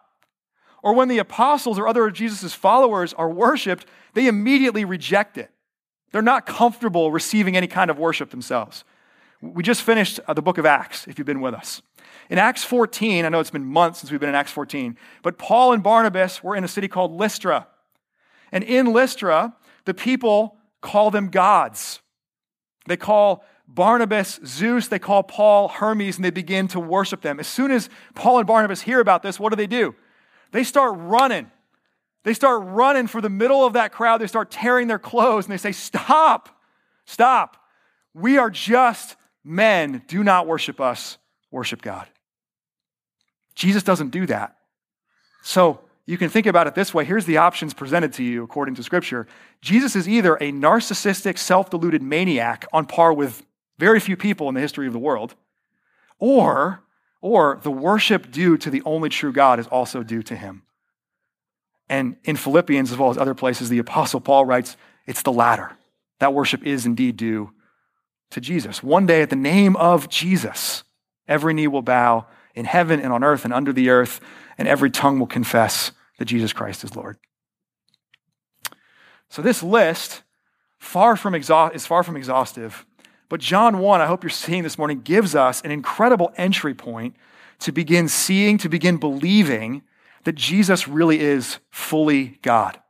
Or 0.83 0.95
when 0.95 1.09
the 1.09 1.19
apostles 1.19 1.79
or 1.79 1.87
other 1.87 2.07
of 2.07 2.15
Jesus' 2.15 2.55
followers 2.55 3.13
are 3.15 3.29
worshiped, 3.29 3.87
they 4.15 4.27
immediately 4.27 4.85
reject 4.85 5.37
it. 5.37 5.51
They're 6.13 6.23
not 6.23 6.47
comfortable 6.47 7.13
receiving 7.13 7.57
any 7.57 7.67
kind 7.67 7.91
of 7.91 7.99
worship 7.99 8.31
themselves. 8.31 8.85
We 9.41 9.63
just 9.63 9.83
finished 9.83 10.21
uh, 10.27 10.35
the 10.35 10.43
book 10.43 10.59
of 10.59 10.67
Acts, 10.67 11.07
if 11.07 11.19
you've 11.19 11.27
been 11.27 11.41
with 11.41 11.55
us. 11.55 11.83
In 12.31 12.39
Acts 12.39 12.63
14, 12.63 13.25
I 13.25 13.29
know 13.29 13.41
it's 13.41 13.51
been 13.51 13.65
months 13.65 13.99
since 13.99 14.13
we've 14.13 14.21
been 14.21 14.29
in 14.29 14.37
Acts 14.37 14.53
14, 14.53 14.97
but 15.23 15.37
Paul 15.37 15.73
and 15.73 15.83
Barnabas 15.83 16.45
were 16.45 16.55
in 16.55 16.63
a 16.63 16.69
city 16.69 16.87
called 16.87 17.11
Lystra. 17.11 17.67
And 18.53 18.63
in 18.63 18.93
Lystra, 18.93 19.57
the 19.85 19.95
people 19.95 20.57
call 20.81 21.11
them 21.11 21.29
gods. 21.29 21.99
They 22.87 22.97
call 22.97 23.45
Barnabas 23.67 24.39
Zeus, 24.47 24.87
they 24.87 25.01
call 25.01 25.25
Paul 25.25 25.69
Hermes, 25.69 26.17
and 26.17 26.25
they 26.25 26.31
begin 26.31 26.69
to 26.69 26.79
worship 26.79 27.21
them. 27.21 27.41
As 27.41 27.49
soon 27.49 27.73
as 27.73 27.89
Paul 28.15 28.39
and 28.39 28.47
Barnabas 28.47 28.83
hear 28.83 29.01
about 29.01 29.25
this, 29.25 29.41
what 29.41 29.51
do 29.51 29.57
they 29.57 29.67
do? 29.67 29.97
They 30.53 30.63
start 30.63 30.95
running. 30.97 31.51
They 32.23 32.35
start 32.35 32.63
running 32.65 33.09
for 33.09 33.21
the 33.21 33.29
middle 33.29 33.67
of 33.67 33.73
that 33.73 33.93
crowd. 33.93 34.21
They 34.21 34.29
start 34.29 34.53
tearing 34.53 34.87
their 34.87 34.99
clothes 35.01 35.47
and 35.47 35.53
they 35.53 35.59
say, 35.59 35.73
Stop, 35.73 36.49
stop. 37.07 37.57
We 38.15 38.39
are 38.39 38.51
just 38.51 39.17
men. 39.43 40.03
Do 40.07 40.23
not 40.23 40.47
worship 40.47 40.81
us, 40.81 41.19
worship 41.51 41.83
God. 41.83 42.09
Jesus 43.55 43.83
doesn't 43.83 44.11
do 44.11 44.27
that. 44.27 44.57
So 45.43 45.81
you 46.07 46.19
can 46.19 46.29
think 46.29 46.47
about 46.47 46.67
it 46.67 46.75
this 46.75 46.93
way. 46.93 47.05
Here's 47.05 47.25
the 47.25 47.37
options 47.37 47.75
presented 47.75 48.13
to 48.15 48.25
you 48.25 48.43
according 48.43 48.75
to 48.77 48.83
Scripture. 48.83 49.27
Jesus 49.61 49.95
is 49.95 50.09
either 50.09 50.37
a 50.37 50.53
narcissistic, 50.53 51.39
self 51.39 51.71
deluded 51.71 52.03
maniac 52.03 52.67
on 52.73 52.87
par 52.87 53.13
with 53.13 53.45
very 53.79 54.01
few 54.01 54.17
people 54.17 54.49
in 54.49 54.55
the 54.55 54.61
history 54.61 54.87
of 54.87 54.93
the 54.93 54.99
world, 54.99 55.35
or, 56.19 56.83
or 57.21 57.61
the 57.63 57.71
worship 57.71 58.31
due 58.31 58.57
to 58.59 58.71
the 58.71 58.83
only 58.85 59.09
true 59.09 59.33
God 59.33 59.59
is 59.59 59.67
also 59.69 60.03
due 60.03 60.23
to 60.25 60.37
him. 60.37 60.63
And 61.89 62.17
in 62.25 62.37
Philippians, 62.37 62.93
as 62.93 62.99
well 62.99 63.11
as 63.11 63.19
other 63.19 63.35
places, 63.35 63.69
the 63.69 63.79
Apostle 63.79 64.21
Paul 64.21 64.45
writes, 64.45 64.77
it's 65.07 65.23
the 65.23 65.33
latter. 65.33 65.77
That 66.21 66.35
worship 66.35 66.63
is 66.63 66.87
indeed 66.87 67.17
due 67.17 67.53
to 68.31 68.41
Jesus. 68.41 68.83
One 68.83 69.07
day, 69.07 69.23
at 69.23 69.31
the 69.31 69.37
name 69.37 69.75
of 69.77 70.09
Jesus, 70.09 70.85
every 71.27 71.55
knee 71.55 71.67
will 71.67 71.83
bow 71.83 72.27
in 72.55 72.65
heaven 72.65 73.01
and 73.01 73.13
on 73.13 73.25
earth 73.25 73.45
and 73.45 73.55
under 73.55 73.73
the 73.73 73.91
earth, 73.91 74.21
and 74.59 74.67
every 74.69 74.91
tongue 74.91 75.19
will 75.19 75.27
confess 75.27 75.93
that 76.19 76.25
Jesus 76.27 76.53
Christ 76.53 76.85
is 76.85 76.95
Lord. 76.95 77.19
So, 79.29 79.43
this 79.43 79.63
list 79.63 80.23
far 80.79 81.17
from 81.17 81.35
exha- 81.35 81.75
is 81.75 81.87
far 81.87 82.03
from 82.03 82.17
exhaustive, 82.17 82.85
but 83.29 83.41
John 83.41 83.79
1, 83.79 84.01
I 84.01 84.07
hope 84.07 84.25
you're 84.25 84.31
seeing 84.31 84.65
this 84.65 84.77
morning, 84.77 85.03
gives 85.03 85.35
us 85.35 85.63
an 85.63 85.71
incredible 85.71 86.33
entry 86.37 86.75
point 86.75 87.15
to 87.61 87.73
begin 87.73 88.09
seeing, 88.09 88.59
to 88.59 88.69
begin 88.69 88.97
believing 88.97 89.83
that 90.25 90.35
Jesus 90.35 90.89
really 90.89 91.21
is 91.21 91.59
fully 91.71 92.39
God, 92.43 92.81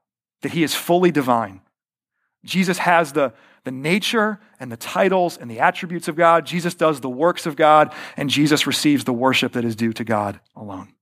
that 0.43 0.53
he 0.53 0.63
is 0.63 0.75
fully 0.75 1.11
divine. 1.11 1.61
Jesus 2.45 2.79
has 2.79 3.13
the, 3.13 3.35
the 3.65 3.71
nature 3.71 4.41
and 4.59 4.71
the 4.71 4.77
titles 4.77 5.37
and 5.37 5.51
the 5.51 5.61
attributes 5.61 6.09
of 6.09 6.17
God. 6.17 6.47
Jesus 6.47 6.75
does 6.75 7.01
the 7.01 7.11
works 7.11 7.47
of 7.47 7.57
God, 7.57 7.93
and 8.17 8.31
Jesus 8.31 8.67
receives 8.67 9.05
the 9.05 9.13
worship 9.13 9.53
that 9.53 9.65
is 9.65 9.77
due 9.77 9.93
to 9.93 10.05
God 10.05 10.41
alone. 10.57 10.95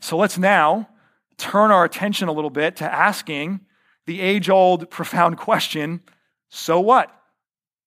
So 0.00 0.16
let's 0.16 0.38
now 0.38 0.88
turn 1.36 1.70
our 1.70 1.84
attention 1.84 2.28
a 2.28 2.32
little 2.32 2.50
bit 2.50 2.76
to 2.76 2.84
asking 2.92 3.60
the 4.06 4.20
age 4.20 4.48
old, 4.48 4.90
profound 4.90 5.36
question 5.36 6.00
so 6.48 6.80
what? 6.80 7.10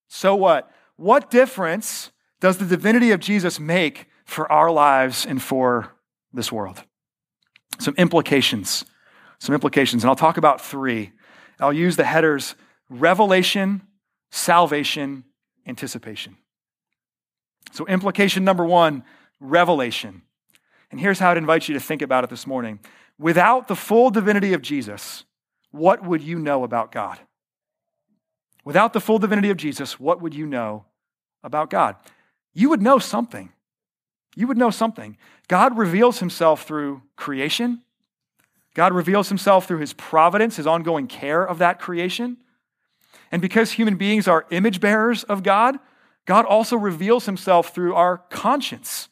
So 0.08 0.36
what? 0.36 0.72
What 0.96 1.30
difference 1.30 2.12
does 2.40 2.58
the 2.58 2.66
divinity 2.66 3.12
of 3.12 3.20
Jesus 3.20 3.60
make 3.60 4.08
for 4.26 4.52
our 4.52 4.72
lives 4.72 5.26
and 5.26 5.42
for 5.42 5.96
this 6.34 6.52
world? 6.52 6.84
Some 7.80 7.96
implications. 7.98 8.86
Some 9.40 9.56
implications. 9.56 10.04
And 10.04 10.10
I'll 10.10 10.16
talk 10.16 10.38
about 10.38 10.62
three. 10.62 11.12
I'll 11.60 11.74
use 11.74 11.96
the 11.96 12.04
headers 12.04 12.56
revelation, 12.90 13.82
salvation, 14.32 15.24
anticipation. 15.68 16.38
So, 17.72 17.86
implication 17.86 18.44
number 18.44 18.66
one 18.66 19.04
revelation. 19.40 20.24
And 20.92 21.00
here's 21.00 21.20
how 21.20 21.32
I'd 21.32 21.38
invite 21.38 21.68
you 21.68 21.76
to 21.76 21.80
think 21.80 22.02
about 22.02 22.24
it 22.24 22.30
this 22.30 22.48
morning. 22.48 22.80
Without 23.20 23.68
the 23.68 23.76
full 23.76 24.10
divinity 24.10 24.54
of 24.54 24.62
Jesus, 24.62 25.24
what 25.72 26.04
would 26.04 26.24
you 26.24 26.40
know 26.40 26.64
about 26.64 26.92
God? 26.92 27.20
Without 28.66 28.94
the 28.94 29.02
full 29.02 29.20
divinity 29.20 29.50
of 29.50 29.58
Jesus, 29.58 30.00
what 30.00 30.22
would 30.22 30.34
you 30.34 30.46
know 30.46 30.86
about 31.44 31.70
God? 31.70 31.96
You 32.54 32.70
would 32.70 32.82
know 32.82 32.98
something. 32.98 33.52
You 34.36 34.48
would 34.48 34.58
know 34.58 34.70
something. 34.70 35.18
God 35.48 35.78
reveals 35.78 36.20
himself 36.20 36.64
through 36.64 37.02
creation. 37.16 37.82
God 38.80 38.94
reveals 38.94 39.28
himself 39.28 39.68
through 39.68 39.80
his 39.80 39.92
providence, 39.92 40.56
his 40.56 40.66
ongoing 40.66 41.08
care 41.08 41.46
of 41.46 41.58
that 41.58 41.82
creation. 41.82 42.38
And 43.30 43.42
because 43.42 43.74
human 43.74 43.98
beings 43.98 44.26
are 44.26 44.46
image 44.52 44.80
bearers 44.80 45.26
of 45.26 45.44
God, 45.44 45.78
God 46.26 46.46
also 46.46 46.78
reveals 46.78 47.26
himself 47.26 47.76
through 47.76 47.94
our 47.96 48.20
conscience. 48.30 49.10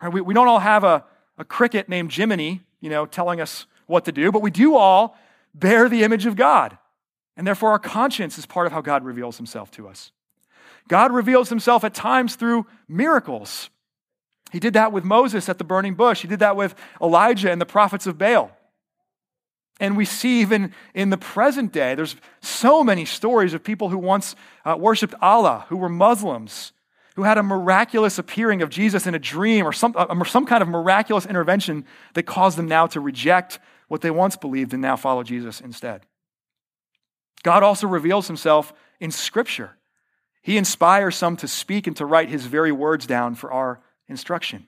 Right? 0.00 0.12
We, 0.12 0.20
we 0.20 0.32
don't 0.32 0.46
all 0.46 0.60
have 0.60 0.84
a, 0.84 1.04
a 1.38 1.44
cricket 1.44 1.88
named 1.88 2.12
Jiminy, 2.12 2.62
you 2.80 2.88
know, 2.88 3.04
telling 3.04 3.40
us 3.40 3.66
what 3.88 4.04
to 4.04 4.12
do, 4.12 4.30
but 4.30 4.42
we 4.42 4.50
do 4.52 4.76
all 4.76 5.16
bear 5.56 5.88
the 5.88 6.04
image 6.04 6.24
of 6.24 6.36
God. 6.36 6.78
And 7.36 7.44
therefore, 7.44 7.70
our 7.70 7.80
conscience 7.80 8.38
is 8.38 8.46
part 8.46 8.68
of 8.68 8.72
how 8.72 8.80
God 8.80 9.04
reveals 9.04 9.38
himself 9.38 9.72
to 9.72 9.88
us. 9.88 10.12
God 10.86 11.10
reveals 11.10 11.48
himself 11.48 11.82
at 11.82 11.94
times 11.94 12.36
through 12.36 12.64
miracles. 12.86 13.70
He 14.52 14.60
did 14.60 14.74
that 14.74 14.92
with 14.92 15.02
Moses 15.02 15.48
at 15.48 15.58
the 15.58 15.64
burning 15.64 15.96
bush, 15.96 16.22
he 16.22 16.28
did 16.28 16.38
that 16.38 16.54
with 16.54 16.76
Elijah 17.02 17.50
and 17.50 17.60
the 17.60 17.66
prophets 17.66 18.06
of 18.06 18.16
Baal. 18.16 18.56
And 19.80 19.96
we 19.96 20.04
see 20.04 20.42
even 20.42 20.72
in 20.94 21.08
the 21.08 21.16
present 21.16 21.72
day, 21.72 21.94
there's 21.94 22.14
so 22.42 22.84
many 22.84 23.06
stories 23.06 23.54
of 23.54 23.64
people 23.64 23.88
who 23.88 23.98
once 23.98 24.36
uh, 24.64 24.76
worshiped 24.78 25.14
Allah, 25.22 25.64
who 25.70 25.78
were 25.78 25.88
Muslims, 25.88 26.72
who 27.16 27.22
had 27.22 27.38
a 27.38 27.42
miraculous 27.42 28.18
appearing 28.18 28.60
of 28.60 28.68
Jesus 28.68 29.06
in 29.06 29.14
a 29.14 29.18
dream 29.18 29.66
or 29.66 29.72
some, 29.72 29.94
uh, 29.96 30.24
some 30.24 30.44
kind 30.44 30.62
of 30.62 30.68
miraculous 30.68 31.24
intervention 31.24 31.86
that 32.12 32.24
caused 32.24 32.58
them 32.58 32.68
now 32.68 32.86
to 32.88 33.00
reject 33.00 33.58
what 33.88 34.02
they 34.02 34.10
once 34.10 34.36
believed 34.36 34.72
and 34.72 34.82
now 34.82 34.96
follow 34.96 35.22
Jesus 35.22 35.60
instead. 35.60 36.06
God 37.42 37.62
also 37.62 37.88
reveals 37.88 38.26
himself 38.26 38.72
in 39.00 39.10
Scripture. 39.10 39.78
He 40.42 40.58
inspires 40.58 41.16
some 41.16 41.36
to 41.38 41.48
speak 41.48 41.86
and 41.86 41.96
to 41.96 42.06
write 42.06 42.28
his 42.28 42.46
very 42.46 42.70
words 42.70 43.06
down 43.06 43.34
for 43.34 43.50
our 43.50 43.80
instruction. 44.08 44.66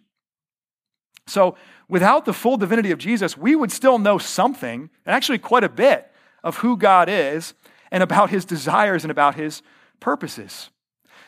So, 1.26 1.56
without 1.92 2.24
the 2.24 2.32
full 2.32 2.56
divinity 2.56 2.90
of 2.90 2.98
Jesus, 2.98 3.36
we 3.36 3.54
would 3.54 3.70
still 3.70 3.98
know 3.98 4.16
something, 4.16 4.88
and 5.04 5.14
actually 5.14 5.36
quite 5.36 5.62
a 5.62 5.68
bit, 5.68 6.10
of 6.42 6.56
who 6.56 6.74
God 6.74 7.10
is 7.10 7.52
and 7.90 8.02
about 8.02 8.30
his 8.30 8.46
desires 8.46 9.04
and 9.04 9.10
about 9.10 9.34
his 9.34 9.60
purposes. 10.00 10.70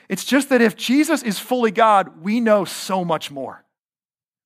It's 0.08 0.24
just 0.24 0.48
that 0.48 0.62
if 0.62 0.74
Jesus 0.74 1.22
is 1.22 1.38
fully 1.38 1.70
God, 1.70 2.22
we 2.22 2.40
know 2.40 2.64
so 2.64 3.04
much 3.04 3.30
more. 3.30 3.62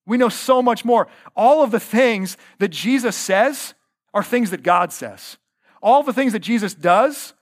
We 0.05 0.17
know 0.17 0.27
so 0.27 0.61
much 0.61 0.83
more. 0.83 1.07
All 1.37 1.63
of 1.63 1.71
the 1.71 1.79
things 1.79 2.35
that 2.57 2.67
Jesus 2.67 3.15
says 3.15 3.73
are 4.13 4.23
things 4.23 4.51
that 4.51 4.61
God 4.61 4.91
says. 4.91 5.37
All 5.81 6.03
the 6.03 6.11
things 6.11 6.33
that 6.33 6.39
Jesus 6.39 6.73
does 6.73 7.33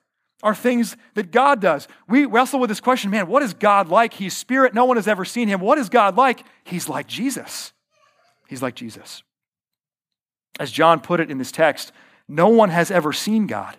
are 0.44 0.54
things 0.54 0.96
that 1.16 1.32
God 1.32 1.62
does. 1.62 1.88
We 2.08 2.26
wrestle 2.26 2.60
with 2.60 2.70
this 2.70 2.80
question 2.80 3.10
man, 3.10 3.26
what 3.26 3.42
is 3.42 3.56
God 3.56 3.90
like? 3.90 4.14
He's 4.14 4.38
spirit. 4.38 4.76
No 4.76 4.86
one 4.86 4.98
has 4.98 5.08
ever 5.08 5.26
seen 5.26 5.48
him. 5.48 5.62
What 5.62 5.80
is 5.80 5.90
God 5.90 6.16
like? 6.16 6.46
He's 6.64 6.88
like 6.88 7.08
Jesus. 7.08 7.74
He's 8.48 8.62
like 8.62 8.76
Jesus. 8.76 9.24
As 10.60 10.72
John 10.72 11.00
put 11.00 11.20
it 11.20 11.30
in 11.30 11.38
this 11.38 11.52
text, 11.52 11.92
no 12.28 12.50
one 12.50 12.70
has 12.70 12.92
ever 12.92 13.14
seen 13.14 13.48
God. 13.48 13.78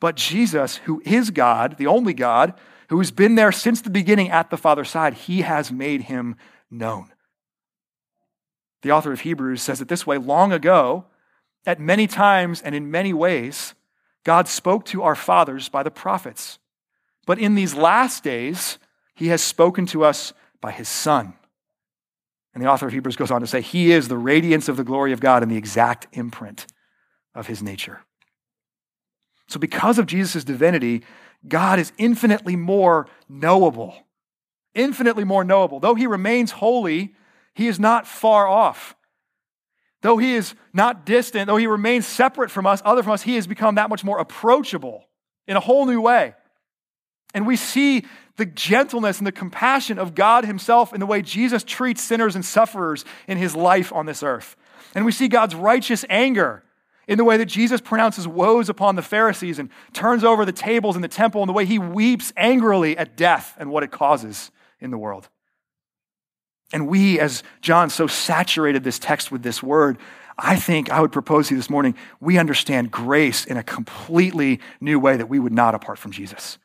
But 0.00 0.16
Jesus, 0.16 0.76
who 0.78 1.02
is 1.04 1.30
God, 1.30 1.76
the 1.76 1.86
only 1.86 2.14
God, 2.14 2.54
who 2.88 2.98
has 2.98 3.10
been 3.10 3.34
there 3.34 3.52
since 3.52 3.80
the 3.80 3.90
beginning 3.90 4.30
at 4.30 4.50
the 4.50 4.56
Father's 4.56 4.90
side, 4.90 5.14
he 5.14 5.42
has 5.42 5.70
made 5.70 6.02
him 6.02 6.36
known. 6.70 7.12
The 8.82 8.92
author 8.92 9.12
of 9.12 9.20
Hebrews 9.20 9.60
says 9.60 9.80
it 9.80 9.88
this 9.88 10.06
way 10.06 10.18
long 10.18 10.52
ago, 10.52 11.04
at 11.66 11.80
many 11.80 12.06
times 12.06 12.62
and 12.62 12.74
in 12.74 12.90
many 12.90 13.12
ways, 13.12 13.74
God 14.24 14.48
spoke 14.48 14.84
to 14.86 15.02
our 15.02 15.14
fathers 15.14 15.68
by 15.68 15.82
the 15.82 15.90
prophets. 15.90 16.58
But 17.26 17.38
in 17.38 17.54
these 17.54 17.74
last 17.74 18.22
days, 18.22 18.78
he 19.14 19.28
has 19.28 19.42
spoken 19.42 19.84
to 19.86 20.04
us 20.04 20.32
by 20.60 20.70
his 20.70 20.88
Son. 20.88 21.34
And 22.58 22.66
the 22.66 22.70
author 22.72 22.88
of 22.88 22.92
Hebrews 22.92 23.14
goes 23.14 23.30
on 23.30 23.40
to 23.40 23.46
say, 23.46 23.60
He 23.60 23.92
is 23.92 24.08
the 24.08 24.18
radiance 24.18 24.68
of 24.68 24.76
the 24.76 24.82
glory 24.82 25.12
of 25.12 25.20
God 25.20 25.44
and 25.44 25.52
the 25.52 25.56
exact 25.56 26.08
imprint 26.10 26.66
of 27.32 27.46
his 27.46 27.62
nature. 27.62 28.00
So, 29.46 29.60
because 29.60 29.96
of 29.96 30.06
Jesus' 30.06 30.42
divinity, 30.42 31.04
God 31.46 31.78
is 31.78 31.92
infinitely 31.98 32.56
more 32.56 33.06
knowable. 33.28 33.94
Infinitely 34.74 35.22
more 35.22 35.44
knowable. 35.44 35.78
Though 35.78 35.94
he 35.94 36.08
remains 36.08 36.50
holy, 36.50 37.14
he 37.54 37.68
is 37.68 37.78
not 37.78 38.08
far 38.08 38.48
off. 38.48 38.96
Though 40.02 40.18
he 40.18 40.34
is 40.34 40.56
not 40.72 41.06
distant, 41.06 41.46
though 41.46 41.58
he 41.58 41.68
remains 41.68 42.08
separate 42.08 42.50
from 42.50 42.66
us, 42.66 42.82
other 42.84 43.04
from 43.04 43.12
us, 43.12 43.22
he 43.22 43.36
has 43.36 43.46
become 43.46 43.76
that 43.76 43.88
much 43.88 44.02
more 44.02 44.18
approachable 44.18 45.04
in 45.46 45.56
a 45.56 45.60
whole 45.60 45.86
new 45.86 46.00
way. 46.00 46.34
And 47.34 47.46
we 47.46 47.54
see 47.54 48.04
the 48.38 48.46
gentleness 48.46 49.18
and 49.18 49.26
the 49.26 49.32
compassion 49.32 49.98
of 49.98 50.14
God 50.14 50.46
himself 50.46 50.94
in 50.94 51.00
the 51.00 51.06
way 51.06 51.20
Jesus 51.20 51.62
treats 51.62 52.02
sinners 52.02 52.34
and 52.34 52.44
sufferers 52.44 53.04
in 53.26 53.36
his 53.36 53.54
life 53.54 53.92
on 53.92 54.06
this 54.06 54.22
earth. 54.22 54.56
And 54.94 55.04
we 55.04 55.12
see 55.12 55.28
God's 55.28 55.54
righteous 55.54 56.04
anger 56.08 56.62
in 57.06 57.18
the 57.18 57.24
way 57.24 57.36
that 57.36 57.46
Jesus 57.46 57.80
pronounces 57.80 58.28
woes 58.28 58.68
upon 58.68 58.94
the 58.94 59.02
Pharisees 59.02 59.58
and 59.58 59.70
turns 59.92 60.24
over 60.24 60.44
the 60.44 60.52
tables 60.52 60.94
in 60.94 61.02
the 61.02 61.08
temple, 61.08 61.42
and 61.42 61.48
the 61.48 61.52
way 61.54 61.64
he 61.64 61.78
weeps 61.78 62.32
angrily 62.36 62.96
at 62.96 63.16
death 63.16 63.54
and 63.58 63.70
what 63.70 63.82
it 63.82 63.90
causes 63.90 64.50
in 64.80 64.90
the 64.90 64.98
world. 64.98 65.28
And 66.72 66.86
we, 66.86 67.18
as 67.18 67.42
John 67.62 67.88
so 67.90 68.06
saturated 68.06 68.84
this 68.84 68.98
text 68.98 69.32
with 69.32 69.42
this 69.42 69.62
word, 69.62 69.98
I 70.36 70.56
think 70.56 70.90
I 70.90 71.00
would 71.00 71.10
propose 71.10 71.48
to 71.48 71.54
you 71.54 71.58
this 71.58 71.70
morning, 71.70 71.96
we 72.20 72.38
understand 72.38 72.90
grace 72.90 73.46
in 73.46 73.56
a 73.56 73.62
completely 73.62 74.60
new 74.80 75.00
way 75.00 75.16
that 75.16 75.28
we 75.28 75.38
would 75.38 75.52
not 75.52 75.74
apart 75.74 75.98
from 75.98 76.12
Jesus. 76.12 76.58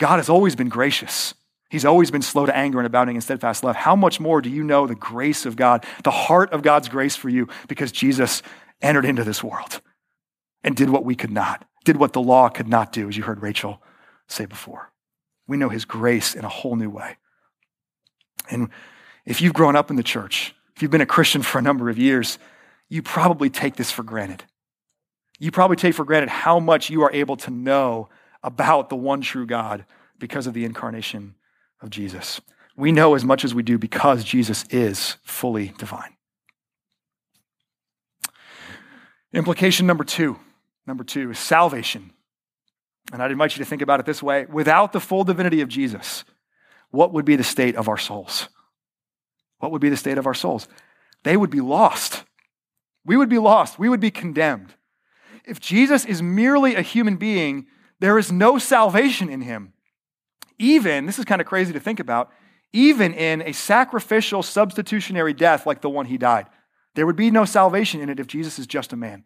God 0.00 0.16
has 0.16 0.30
always 0.30 0.56
been 0.56 0.70
gracious. 0.70 1.34
He's 1.68 1.84
always 1.84 2.10
been 2.10 2.22
slow 2.22 2.46
to 2.46 2.56
anger 2.56 2.78
and 2.78 2.86
abounding 2.86 3.16
in 3.16 3.22
steadfast 3.22 3.62
love. 3.62 3.76
How 3.76 3.94
much 3.94 4.18
more 4.18 4.40
do 4.40 4.48
you 4.48 4.64
know 4.64 4.86
the 4.86 4.94
grace 4.94 5.46
of 5.46 5.56
God, 5.56 5.84
the 6.02 6.10
heart 6.10 6.52
of 6.52 6.62
God's 6.62 6.88
grace 6.88 7.14
for 7.14 7.28
you, 7.28 7.48
because 7.68 7.92
Jesus 7.92 8.42
entered 8.82 9.04
into 9.04 9.22
this 9.22 9.44
world 9.44 9.82
and 10.64 10.74
did 10.74 10.88
what 10.88 11.04
we 11.04 11.14
could 11.14 11.30
not, 11.30 11.64
did 11.84 11.98
what 11.98 12.14
the 12.14 12.20
law 12.20 12.48
could 12.48 12.66
not 12.66 12.92
do, 12.92 13.08
as 13.08 13.16
you 13.16 13.22
heard 13.22 13.42
Rachel 13.42 13.80
say 14.26 14.46
before. 14.46 14.90
We 15.46 15.58
know 15.58 15.68
his 15.68 15.84
grace 15.84 16.34
in 16.34 16.44
a 16.44 16.48
whole 16.48 16.76
new 16.76 16.90
way. 16.90 17.18
And 18.48 18.70
if 19.26 19.42
you've 19.42 19.52
grown 19.52 19.76
up 19.76 19.90
in 19.90 19.96
the 19.96 20.02
church, 20.02 20.54
if 20.74 20.82
you've 20.82 20.90
been 20.90 21.02
a 21.02 21.06
Christian 21.06 21.42
for 21.42 21.58
a 21.58 21.62
number 21.62 21.90
of 21.90 21.98
years, 21.98 22.38
you 22.88 23.02
probably 23.02 23.50
take 23.50 23.76
this 23.76 23.90
for 23.90 24.02
granted. 24.02 24.44
You 25.38 25.50
probably 25.50 25.76
take 25.76 25.94
for 25.94 26.06
granted 26.06 26.30
how 26.30 26.58
much 26.58 26.88
you 26.88 27.02
are 27.02 27.12
able 27.12 27.36
to 27.36 27.50
know 27.50 28.08
about 28.42 28.88
the 28.88 28.96
one 28.96 29.20
true 29.20 29.46
God 29.46 29.84
because 30.18 30.46
of 30.46 30.54
the 30.54 30.64
incarnation 30.64 31.34
of 31.80 31.90
Jesus. 31.90 32.40
We 32.76 32.92
know 32.92 33.14
as 33.14 33.24
much 33.24 33.44
as 33.44 33.54
we 33.54 33.62
do 33.62 33.78
because 33.78 34.24
Jesus 34.24 34.64
is 34.70 35.16
fully 35.22 35.72
divine. 35.78 36.16
Implication 39.32 39.86
number 39.86 40.04
two, 40.04 40.38
number 40.86 41.04
two 41.04 41.30
is 41.30 41.38
salvation. 41.38 42.12
And 43.12 43.22
I'd 43.22 43.30
invite 43.30 43.56
you 43.56 43.64
to 43.64 43.68
think 43.68 43.82
about 43.82 44.00
it 44.00 44.06
this 44.06 44.22
way 44.22 44.46
without 44.46 44.92
the 44.92 45.00
full 45.00 45.24
divinity 45.24 45.60
of 45.60 45.68
Jesus, 45.68 46.24
what 46.90 47.12
would 47.12 47.24
be 47.24 47.36
the 47.36 47.44
state 47.44 47.76
of 47.76 47.88
our 47.88 47.98
souls? 47.98 48.48
What 49.58 49.72
would 49.72 49.80
be 49.80 49.88
the 49.88 49.96
state 49.96 50.18
of 50.18 50.26
our 50.26 50.34
souls? 50.34 50.68
They 51.22 51.36
would 51.36 51.50
be 51.50 51.60
lost. 51.60 52.24
We 53.04 53.16
would 53.16 53.28
be 53.28 53.38
lost. 53.38 53.78
We 53.78 53.88
would 53.88 54.00
be 54.00 54.10
condemned. 54.10 54.74
If 55.44 55.60
Jesus 55.60 56.04
is 56.04 56.22
merely 56.22 56.74
a 56.74 56.82
human 56.82 57.16
being, 57.16 57.66
there 58.00 58.18
is 58.18 58.32
no 58.32 58.58
salvation 58.58 59.28
in 59.28 59.42
him. 59.42 59.72
Even, 60.58 61.06
this 61.06 61.18
is 61.18 61.24
kind 61.24 61.40
of 61.40 61.46
crazy 61.46 61.72
to 61.72 61.80
think 61.80 62.00
about, 62.00 62.30
even 62.72 63.14
in 63.14 63.42
a 63.42 63.52
sacrificial 63.52 64.42
substitutionary 64.42 65.32
death 65.32 65.66
like 65.66 65.80
the 65.80 65.90
one 65.90 66.06
he 66.06 66.18
died. 66.18 66.46
There 66.94 67.06
would 67.06 67.16
be 67.16 67.30
no 67.30 67.44
salvation 67.44 68.00
in 68.00 68.08
it 68.08 68.20
if 68.20 68.26
Jesus 68.26 68.58
is 68.58 68.66
just 68.66 68.92
a 68.92 68.96
man. 68.96 69.24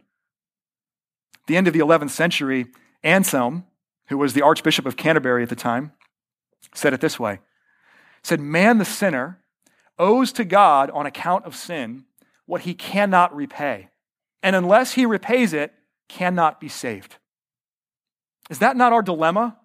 At 1.43 1.47
the 1.47 1.57
end 1.57 1.67
of 1.67 1.73
the 1.73 1.81
11th 1.81 2.11
century, 2.11 2.67
Anselm, 3.03 3.65
who 4.09 4.19
was 4.19 4.33
the 4.33 4.43
Archbishop 4.43 4.87
of 4.87 4.97
Canterbury 4.97 5.43
at 5.43 5.49
the 5.49 5.57
time, 5.57 5.93
said 6.75 6.93
it 6.93 7.01
this 7.01 7.19
way. 7.19 7.41
said, 8.23 8.41
Man 8.41 8.79
the 8.79 8.85
sinner 8.85 9.41
owes 9.99 10.33
to 10.33 10.45
God 10.45 10.91
on 10.91 11.07
account 11.07 11.45
of 11.45 11.55
sin 11.55 12.05
what 12.47 12.63
he 12.63 12.75
cannot 12.75 13.35
repay. 13.35 13.89
And 14.43 14.55
unless 14.57 14.93
he 14.93 15.07
repays 15.07 15.53
it, 15.53 15.73
cannot 16.09 16.61
be 16.61 16.69
saved. 16.69 17.17
Is 18.51 18.59
that 18.59 18.77
not 18.77 18.93
our 18.93 19.03
dilemma 19.03 19.57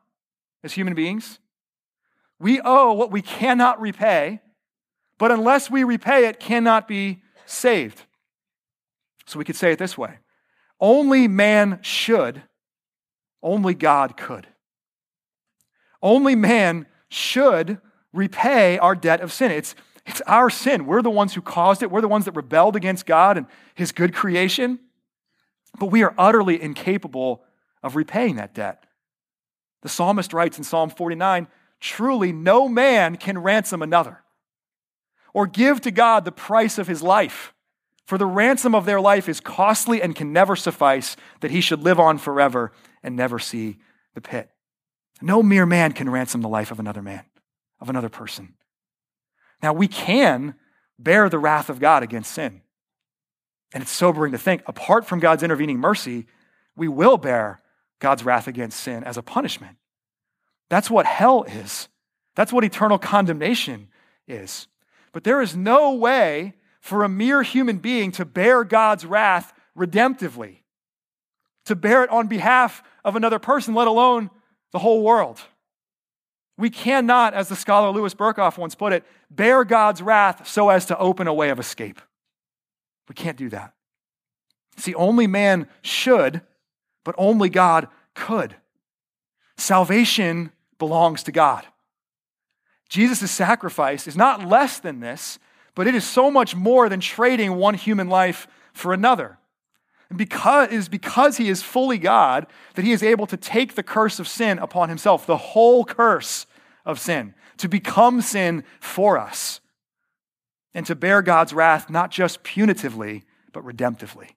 as 0.64 0.74
human 0.74 0.94
beings? 0.94 1.40
We 2.40 2.62
owe 2.62 2.94
what 2.94 3.12
we 3.12 3.22
cannot 3.22 3.82
repay, 3.82 4.42
but 5.18 5.32
unless 5.32 5.70
we 5.70 5.84
repay 5.84 6.28
it, 6.28 6.40
cannot 6.40 6.88
be 6.88 7.22
saved. 7.46 8.04
So 9.26 9.38
we 9.38 9.46
could 9.46 9.58
say 9.58 9.72
it 9.72 9.80
this 9.80 9.98
way 9.98 10.20
only 10.80 11.28
man 11.28 11.80
should, 11.82 12.44
only 13.44 13.74
God 13.74 14.16
could. 14.16 14.48
Only 16.02 16.36
man 16.36 16.86
should 17.10 17.80
repay 18.14 18.78
our 18.78 18.96
debt 18.96 19.20
of 19.20 19.34
sin. 19.34 19.52
It's, 19.52 19.76
it's 20.06 20.22
our 20.22 20.50
sin. 20.50 20.86
We're 20.86 21.02
the 21.02 21.10
ones 21.10 21.34
who 21.34 21.42
caused 21.42 21.84
it. 21.84 21.92
We're 21.92 22.02
the 22.02 22.08
ones 22.08 22.26
that 22.26 22.36
rebelled 22.36 22.76
against 22.76 23.06
God 23.06 23.38
and 23.38 23.46
his 23.76 23.92
good 23.92 24.14
creation. 24.14 24.80
But 25.78 25.88
we 25.88 26.04
are 26.04 26.16
utterly 26.18 26.62
incapable 26.62 27.44
of 27.84 27.96
repaying 27.96 28.36
that 28.36 28.54
debt. 28.54 28.86
The 29.82 29.90
psalmist 29.90 30.34
writes 30.34 30.58
in 30.58 30.64
Psalm 30.64 30.90
49 30.90 31.48
Truly, 31.80 32.34
no 32.34 32.68
man 32.68 33.16
can 33.16 33.38
ransom 33.38 33.82
another 33.82 34.20
or 35.34 35.48
give 35.48 35.82
to 35.82 35.92
God 35.92 36.26
the 36.26 36.32
price 36.32 36.78
of 36.78 36.88
his 36.88 37.02
life. 37.02 37.54
For 38.06 38.18
the 38.18 38.26
ransom 38.26 38.74
of 38.74 38.86
their 38.86 39.00
life 39.00 39.30
is 39.30 39.40
costly 39.40 40.02
and 40.02 40.16
can 40.16 40.34
never 40.34 40.56
suffice, 40.56 41.16
that 41.42 41.52
he 41.52 41.62
should 41.62 41.84
live 41.84 42.00
on 42.00 42.18
forever 42.18 42.72
and 43.04 43.16
never 43.16 43.38
see 43.38 43.78
the 44.16 44.22
pit. 44.22 44.50
No 45.22 45.44
mere 45.44 45.66
man 45.66 45.92
can 45.92 46.10
ransom 46.10 46.42
the 46.42 46.50
life 46.50 46.72
of 46.72 46.80
another 46.80 47.02
man, 47.02 47.24
of 47.80 47.90
another 47.90 48.10
person. 48.10 48.56
Now, 49.62 49.74
we 49.74 49.88
can 49.88 50.56
bear 50.98 51.30
the 51.30 51.40
wrath 51.40 51.70
of 51.70 51.80
God 51.80 52.02
against 52.02 52.32
sin. 52.32 52.62
And 53.74 53.84
it's 53.84 53.92
sobering 53.92 54.32
to 54.32 54.38
think, 54.38 54.64
apart 54.66 55.06
from 55.06 55.20
God's 55.20 55.44
intervening 55.44 55.78
mercy, 55.78 56.26
we 56.76 56.88
will 56.88 57.18
bear 57.18 57.62
God's 58.00 58.24
wrath 58.24 58.48
against 58.48 58.80
sin 58.80 59.04
as 59.04 59.18
a 59.18 59.22
punishment. 59.22 59.78
That's 60.70 60.90
what 60.90 61.06
hell 61.06 61.44
is. 61.44 61.88
That's 62.36 62.54
what 62.54 62.64
eternal 62.64 62.98
condemnation 62.98 63.90
is. 64.28 64.68
But 65.12 65.24
there 65.24 65.42
is 65.42 65.56
no 65.56 65.94
way 65.94 66.54
for 66.80 67.04
a 67.04 67.10
mere 67.10 67.44
human 67.44 67.78
being 67.78 68.12
to 68.14 68.26
bear 68.26 68.64
God's 68.64 69.06
wrath 69.06 69.54
redemptively, 69.78 70.58
to 71.66 71.76
bear 71.76 72.04
it 72.04 72.10
on 72.10 72.28
behalf 72.28 72.84
of 73.04 73.16
another 73.16 73.40
person, 73.40 73.74
let 73.74 73.88
alone 73.88 74.30
the 74.72 74.80
whole 74.80 75.04
world. 75.04 75.40
We 76.58 76.70
cannot, 76.70 77.34
as 77.34 77.50
the 77.50 77.56
scholar 77.56 77.90
Louis 77.90 78.14
Berkhof 78.14 78.58
once 78.58 78.76
put 78.76 78.94
it, 78.94 79.04
bear 79.30 79.64
God's 79.64 80.02
wrath 80.02 80.48
so 80.48 80.70
as 80.70 80.86
to 80.88 80.98
open 80.98 81.28
a 81.28 81.34
way 81.34 81.50
of 81.50 81.60
escape. 81.60 82.02
We 83.08 83.16
can't 83.16 83.38
do 83.38 83.50
that. 83.50 83.74
See, 84.78 84.94
only 84.94 85.26
man 85.26 85.68
should, 85.82 86.42
but 87.10 87.16
only 87.18 87.50
God 87.50 87.88
could. 88.14 88.56
Salvation 89.58 90.52
belongs 90.78 91.24
to 91.24 91.32
God. 91.32 91.66
Jesus' 92.88 93.32
sacrifice 93.32 94.06
is 94.06 94.16
not 94.16 94.46
less 94.46 94.78
than 94.78 95.00
this, 95.00 95.40
but 95.74 95.88
it 95.88 95.96
is 95.96 96.06
so 96.06 96.30
much 96.30 96.56
more 96.56 96.88
than 96.88 97.00
trading 97.00 97.56
one 97.56 97.74
human 97.74 98.10
life 98.10 98.48
for 98.74 98.94
another. 98.94 99.40
And 100.10 100.20
because, 100.20 100.68
it 100.68 100.76
is 100.76 100.88
because 100.88 101.38
he 101.38 101.50
is 101.50 101.64
fully 101.64 101.98
God 101.98 102.46
that 102.76 102.86
he 102.86 102.92
is 102.92 103.02
able 103.02 103.26
to 103.26 103.38
take 103.38 103.74
the 103.74 103.82
curse 103.82 104.20
of 104.20 104.28
sin 104.28 104.60
upon 104.60 104.90
himself, 104.90 105.26
the 105.26 105.36
whole 105.36 105.86
curse 105.86 106.46
of 106.86 107.00
sin, 107.00 107.34
to 107.58 107.68
become 107.68 108.22
sin 108.22 108.64
for 108.80 109.18
us, 109.18 109.62
and 110.76 110.86
to 110.86 110.94
bear 110.94 111.24
God's 111.24 111.54
wrath 111.54 111.90
not 111.90 112.12
just 112.12 112.44
punitively, 112.44 113.24
but 113.52 113.66
redemptively. 113.66 114.30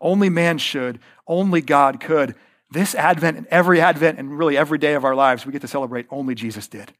Only 0.00 0.30
man 0.30 0.58
should, 0.58 0.98
only 1.26 1.60
God 1.60 2.00
could. 2.00 2.34
This 2.70 2.94
Advent 2.94 3.36
and 3.36 3.46
every 3.48 3.80
Advent 3.80 4.18
and 4.18 4.38
really 4.38 4.56
every 4.56 4.78
day 4.78 4.94
of 4.94 5.04
our 5.04 5.14
lives, 5.14 5.44
we 5.44 5.52
get 5.52 5.62
to 5.62 5.68
celebrate 5.68 6.06
only 6.10 6.34
Jesus 6.34 6.68
did. 6.68 6.92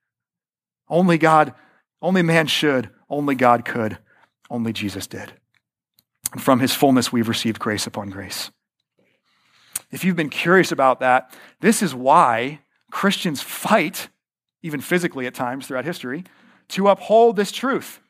Only 0.89 1.17
God, 1.17 1.55
only 2.03 2.23
man 2.23 2.47
should, 2.47 2.91
only 3.09 3.35
God 3.35 3.65
could, 3.65 3.99
only 4.51 4.73
Jesus 4.73 5.07
did. 5.07 5.33
And 6.33 6.43
from 6.43 6.61
his 6.61 6.75
fullness, 6.75 7.13
we've 7.13 7.29
received 7.29 7.59
grace 7.59 7.87
upon 7.87 8.11
grace. 8.11 8.51
If 9.91 10.05
you've 10.05 10.17
been 10.17 10.31
curious 10.31 10.71
about 10.73 11.01
that, 11.01 11.35
this 11.61 11.83
is 11.83 11.95
why 11.95 12.61
Christians 12.91 13.41
fight, 13.41 14.09
even 14.63 14.81
physically 14.81 15.27
at 15.27 15.35
times 15.35 15.67
throughout 15.67 15.85
history, 15.85 16.25
to 16.69 16.89
uphold 16.89 17.37
this 17.37 17.51
truth. 17.51 18.01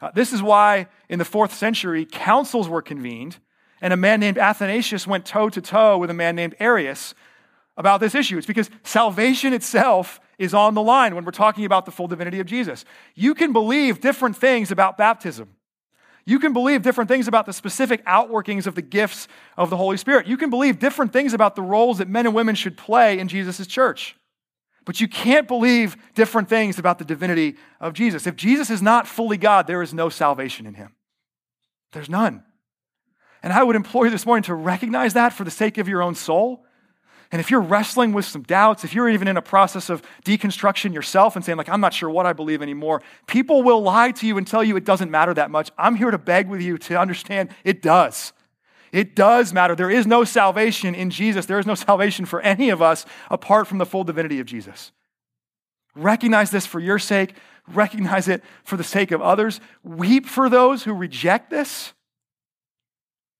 Uh, 0.00 0.10
this 0.14 0.32
is 0.32 0.42
why 0.42 0.88
in 1.08 1.18
the 1.18 1.24
fourth 1.24 1.54
century, 1.54 2.06
councils 2.10 2.68
were 2.68 2.82
convened 2.82 3.38
and 3.80 3.92
a 3.92 3.96
man 3.96 4.20
named 4.20 4.38
Athanasius 4.38 5.06
went 5.06 5.26
toe 5.26 5.48
to 5.50 5.60
toe 5.60 5.98
with 5.98 6.10
a 6.10 6.14
man 6.14 6.36
named 6.36 6.54
Arius 6.58 7.14
about 7.76 8.00
this 8.00 8.14
issue. 8.14 8.38
It's 8.38 8.46
because 8.46 8.70
salvation 8.82 9.52
itself 9.52 10.20
is 10.38 10.54
on 10.54 10.74
the 10.74 10.82
line 10.82 11.14
when 11.14 11.24
we're 11.24 11.30
talking 11.30 11.64
about 11.64 11.84
the 11.84 11.90
full 11.90 12.08
divinity 12.08 12.40
of 12.40 12.46
Jesus. 12.46 12.84
You 13.14 13.34
can 13.34 13.52
believe 13.52 14.00
different 14.00 14.36
things 14.36 14.70
about 14.70 14.96
baptism. 14.96 15.50
You 16.24 16.40
can 16.40 16.52
believe 16.52 16.82
different 16.82 17.08
things 17.08 17.28
about 17.28 17.46
the 17.46 17.52
specific 17.52 18.04
outworkings 18.04 18.66
of 18.66 18.74
the 18.74 18.82
gifts 18.82 19.28
of 19.56 19.70
the 19.70 19.76
Holy 19.76 19.96
Spirit. 19.96 20.26
You 20.26 20.36
can 20.36 20.50
believe 20.50 20.78
different 20.78 21.12
things 21.12 21.32
about 21.32 21.54
the 21.54 21.62
roles 21.62 21.98
that 21.98 22.08
men 22.08 22.26
and 22.26 22.34
women 22.34 22.56
should 22.56 22.76
play 22.76 23.18
in 23.18 23.28
Jesus' 23.28 23.66
church. 23.66 24.16
But 24.84 25.00
you 25.00 25.08
can't 25.08 25.46
believe 25.46 25.96
different 26.14 26.48
things 26.48 26.78
about 26.78 26.98
the 26.98 27.04
divinity 27.04 27.56
of 27.80 27.92
Jesus. 27.92 28.26
If 28.26 28.36
Jesus 28.36 28.70
is 28.70 28.82
not 28.82 29.06
fully 29.06 29.36
God, 29.36 29.66
there 29.66 29.82
is 29.82 29.94
no 29.94 30.08
salvation 30.08 30.66
in 30.66 30.74
him. 30.74 30.94
There's 31.92 32.08
none. 32.10 32.42
And 33.42 33.52
I 33.52 33.62
would 33.62 33.76
implore 33.76 34.06
you 34.06 34.10
this 34.10 34.26
morning 34.26 34.42
to 34.44 34.54
recognize 34.54 35.14
that 35.14 35.32
for 35.32 35.44
the 35.44 35.50
sake 35.50 35.78
of 35.78 35.88
your 35.88 36.02
own 36.02 36.14
soul. 36.14 36.64
And 37.32 37.40
if 37.40 37.50
you're 37.50 37.60
wrestling 37.60 38.12
with 38.12 38.24
some 38.24 38.42
doubts, 38.42 38.84
if 38.84 38.94
you're 38.94 39.08
even 39.08 39.26
in 39.26 39.36
a 39.36 39.42
process 39.42 39.90
of 39.90 40.02
deconstruction 40.24 40.94
yourself 40.94 41.34
and 41.34 41.44
saying, 41.44 41.58
like, 41.58 41.68
I'm 41.68 41.80
not 41.80 41.92
sure 41.92 42.08
what 42.08 42.24
I 42.24 42.32
believe 42.32 42.62
anymore, 42.62 43.02
people 43.26 43.62
will 43.62 43.82
lie 43.82 44.12
to 44.12 44.26
you 44.26 44.38
and 44.38 44.46
tell 44.46 44.62
you 44.62 44.76
it 44.76 44.84
doesn't 44.84 45.10
matter 45.10 45.34
that 45.34 45.50
much. 45.50 45.70
I'm 45.76 45.96
here 45.96 46.10
to 46.10 46.18
beg 46.18 46.48
with 46.48 46.60
you 46.60 46.78
to 46.78 46.98
understand 46.98 47.50
it 47.64 47.82
does. 47.82 48.32
It 48.92 49.16
does 49.16 49.52
matter. 49.52 49.74
There 49.74 49.90
is 49.90 50.06
no 50.06 50.22
salvation 50.24 50.94
in 50.94 51.10
Jesus. 51.10 51.46
There 51.46 51.58
is 51.58 51.66
no 51.66 51.74
salvation 51.74 52.24
for 52.26 52.40
any 52.40 52.70
of 52.70 52.80
us 52.80 53.04
apart 53.28 53.66
from 53.66 53.78
the 53.78 53.86
full 53.86 54.04
divinity 54.04 54.38
of 54.38 54.46
Jesus. 54.46 54.92
Recognize 55.96 56.50
this 56.50 56.66
for 56.66 56.78
your 56.78 56.98
sake. 56.98 57.34
Recognize 57.66 58.28
it 58.28 58.44
for 58.62 58.76
the 58.76 58.84
sake 58.84 59.10
of 59.10 59.20
others. 59.20 59.60
Weep 59.82 60.26
for 60.26 60.48
those 60.48 60.84
who 60.84 60.92
reject 60.92 61.50
this. 61.50 61.92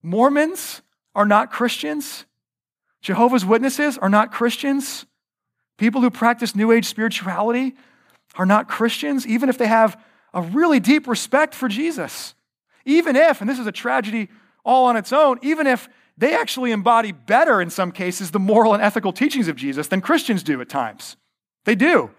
Mormons 0.06 0.82
are 1.16 1.26
not 1.26 1.50
Christians. 1.50 2.26
Jehovah's 3.02 3.44
Witnesses 3.44 3.98
are 3.98 4.08
not 4.08 4.30
Christians. 4.30 5.04
People 5.78 6.00
who 6.00 6.10
practice 6.10 6.54
New 6.54 6.70
Age 6.70 6.84
spirituality 6.84 7.74
are 8.36 8.46
not 8.46 8.68
Christians, 8.68 9.26
even 9.26 9.48
if 9.48 9.58
they 9.58 9.66
have 9.66 10.00
a 10.32 10.42
really 10.42 10.78
deep 10.78 11.08
respect 11.08 11.56
for 11.56 11.66
Jesus. 11.66 12.34
Even 12.84 13.16
if, 13.16 13.40
and 13.40 13.50
this 13.50 13.58
is 13.58 13.66
a 13.66 13.72
tragedy 13.72 14.28
all 14.64 14.86
on 14.86 14.96
its 14.96 15.12
own, 15.12 15.40
even 15.42 15.66
if 15.66 15.88
they 16.16 16.36
actually 16.36 16.70
embody 16.70 17.10
better 17.10 17.60
in 17.60 17.68
some 17.68 17.90
cases 17.90 18.30
the 18.30 18.38
moral 18.38 18.74
and 18.74 18.82
ethical 18.82 19.12
teachings 19.12 19.48
of 19.48 19.56
Jesus 19.56 19.88
than 19.88 20.00
Christians 20.00 20.44
do 20.44 20.60
at 20.60 20.68
times. 20.68 21.16
They 21.64 21.74
do, 21.74 22.10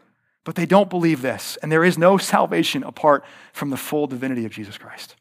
but 0.43 0.55
they 0.55 0.65
don't 0.65 0.89
believe 0.89 1.21
this, 1.21 1.57
and 1.63 1.71
there 1.71 1.85
is 1.85 1.97
no 1.97 2.17
salvation 2.17 2.83
apart 2.83 3.23
from 3.53 3.69
the 3.69 3.77
full 3.77 4.07
divinity 4.07 4.43
of 4.43 4.51
Jesus 4.51 4.77
Christ. 4.77 5.15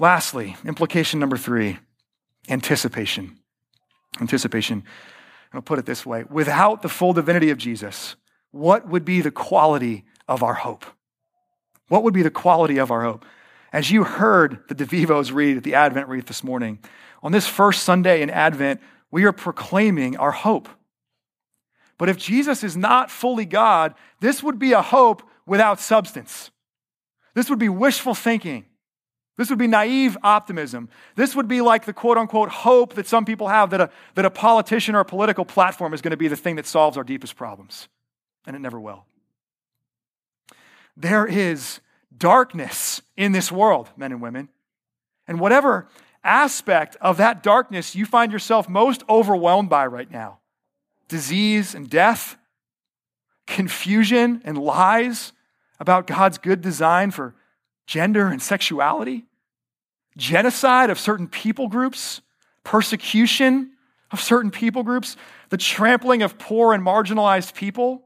Lastly, 0.00 0.56
implication 0.64 1.18
number 1.20 1.36
three 1.36 1.78
anticipation. 2.48 3.38
Anticipation. 4.20 4.84
I'll 5.52 5.62
put 5.62 5.78
it 5.78 5.86
this 5.86 6.04
way 6.06 6.24
without 6.30 6.82
the 6.82 6.88
full 6.88 7.12
divinity 7.12 7.50
of 7.50 7.58
Jesus, 7.58 8.16
what 8.50 8.88
would 8.88 9.04
be 9.04 9.20
the 9.20 9.30
quality 9.30 10.04
of 10.26 10.42
our 10.42 10.54
hope? 10.54 10.84
What 11.88 12.02
would 12.02 12.14
be 12.14 12.22
the 12.22 12.30
quality 12.30 12.78
of 12.78 12.90
our 12.90 13.02
hope? 13.02 13.24
As 13.72 13.90
you 13.90 14.04
heard 14.04 14.60
the 14.68 14.74
DeVivos 14.74 15.32
read 15.32 15.56
at 15.56 15.64
the 15.64 15.74
Advent 15.74 16.08
wreath 16.08 16.26
this 16.26 16.44
morning, 16.44 16.78
on 17.22 17.32
this 17.32 17.46
first 17.46 17.82
Sunday 17.82 18.22
in 18.22 18.30
Advent, 18.30 18.80
we 19.10 19.24
are 19.24 19.32
proclaiming 19.32 20.16
our 20.16 20.32
hope. 20.32 20.68
But 21.98 22.08
if 22.08 22.16
Jesus 22.16 22.62
is 22.62 22.76
not 22.76 23.10
fully 23.10 23.44
God, 23.44 23.94
this 24.20 24.42
would 24.42 24.58
be 24.58 24.72
a 24.72 24.82
hope 24.82 25.22
without 25.46 25.80
substance. 25.80 26.50
This 27.34 27.50
would 27.50 27.58
be 27.58 27.68
wishful 27.68 28.14
thinking. 28.14 28.66
This 29.38 29.50
would 29.50 29.58
be 29.58 29.68
naive 29.68 30.18
optimism. 30.24 30.88
This 31.14 31.36
would 31.36 31.46
be 31.46 31.60
like 31.60 31.84
the 31.84 31.92
quote 31.92 32.18
unquote 32.18 32.48
hope 32.48 32.94
that 32.94 33.06
some 33.06 33.24
people 33.24 33.46
have 33.46 33.70
that 33.70 33.80
a, 33.80 33.90
that 34.16 34.24
a 34.24 34.30
politician 34.30 34.96
or 34.96 35.00
a 35.00 35.04
political 35.04 35.44
platform 35.44 35.94
is 35.94 36.02
going 36.02 36.10
to 36.10 36.16
be 36.16 36.26
the 36.26 36.36
thing 36.36 36.56
that 36.56 36.66
solves 36.66 36.96
our 36.96 37.04
deepest 37.04 37.36
problems. 37.36 37.88
And 38.46 38.56
it 38.56 38.58
never 38.58 38.80
will. 38.80 39.04
There 40.96 41.24
is 41.24 41.78
darkness 42.16 43.00
in 43.16 43.30
this 43.30 43.52
world, 43.52 43.88
men 43.96 44.10
and 44.10 44.20
women. 44.20 44.48
And 45.28 45.38
whatever 45.38 45.86
aspect 46.24 46.96
of 47.00 47.16
that 47.18 47.44
darkness 47.44 47.94
you 47.94 48.06
find 48.06 48.32
yourself 48.32 48.68
most 48.68 49.04
overwhelmed 49.08 49.70
by 49.70 49.86
right 49.86 50.10
now 50.10 50.40
disease 51.06 51.76
and 51.76 51.88
death, 51.88 52.36
confusion 53.46 54.42
and 54.44 54.58
lies 54.58 55.32
about 55.78 56.08
God's 56.08 56.38
good 56.38 56.60
design 56.60 57.12
for 57.12 57.36
gender 57.88 58.28
and 58.28 58.40
sexuality, 58.40 59.24
genocide 60.16 60.90
of 60.90 60.98
certain 60.98 61.26
people 61.26 61.68
groups, 61.68 62.20
persecution 62.62 63.72
of 64.10 64.20
certain 64.20 64.50
people 64.50 64.82
groups, 64.82 65.16
the 65.48 65.56
trampling 65.56 66.22
of 66.22 66.38
poor 66.38 66.74
and 66.74 66.84
marginalized 66.84 67.54
people, 67.54 68.02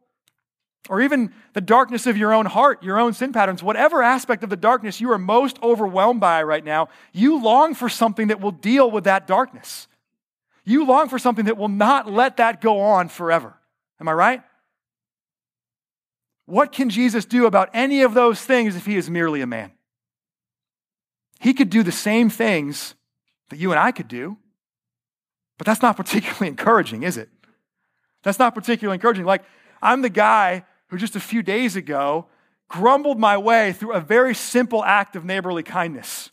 or 0.88 1.02
even 1.02 1.32
the 1.52 1.60
darkness 1.60 2.06
of 2.06 2.16
your 2.16 2.32
own 2.32 2.46
heart, 2.46 2.82
your 2.84 2.98
own 2.98 3.12
sin 3.12 3.32
patterns, 3.32 3.60
whatever 3.60 4.02
aspect 4.02 4.44
of 4.44 4.50
the 4.50 4.56
darkness 4.56 5.00
you 5.00 5.10
are 5.10 5.18
most 5.18 5.58
overwhelmed 5.64 6.20
by 6.20 6.44
right 6.44 6.64
now, 6.64 6.88
you 7.12 7.42
long 7.42 7.74
for 7.74 7.88
something 7.88 8.28
that 8.28 8.40
will 8.40 8.52
deal 8.52 8.88
with 8.88 9.04
that 9.04 9.26
darkness. 9.26 9.88
You 10.64 10.86
long 10.86 11.08
for 11.08 11.18
something 11.18 11.46
that 11.46 11.56
will 11.56 11.68
not 11.68 12.10
let 12.10 12.36
that 12.36 12.60
go 12.60 12.80
on 12.80 13.08
forever. 13.08 13.54
Am 14.00 14.06
I 14.06 14.12
right? 14.12 14.42
What 16.46 16.72
can 16.72 16.90
Jesus 16.90 17.24
do 17.24 17.46
about 17.46 17.70
any 17.72 18.02
of 18.02 18.14
those 18.14 18.40
things 18.40 18.76
if 18.76 18.86
he 18.86 18.96
is 18.96 19.08
merely 19.08 19.40
a 19.40 19.46
man? 19.46 19.72
He 21.40 21.54
could 21.54 21.70
do 21.70 21.82
the 21.82 21.92
same 21.92 22.30
things 22.30 22.94
that 23.48 23.58
you 23.58 23.70
and 23.70 23.80
I 23.80 23.92
could 23.92 24.08
do, 24.08 24.36
but 25.58 25.66
that's 25.66 25.82
not 25.82 25.96
particularly 25.96 26.48
encouraging, 26.48 27.02
is 27.02 27.16
it? 27.16 27.28
That's 28.22 28.38
not 28.38 28.54
particularly 28.54 28.94
encouraging. 28.94 29.24
Like, 29.24 29.44
I'm 29.80 30.02
the 30.02 30.08
guy 30.08 30.64
who 30.88 30.98
just 30.98 31.16
a 31.16 31.20
few 31.20 31.42
days 31.42 31.74
ago 31.76 32.26
grumbled 32.68 33.18
my 33.18 33.36
way 33.36 33.72
through 33.72 33.92
a 33.92 34.00
very 34.00 34.34
simple 34.34 34.84
act 34.84 35.16
of 35.16 35.24
neighborly 35.24 35.62
kindness. 35.62 36.30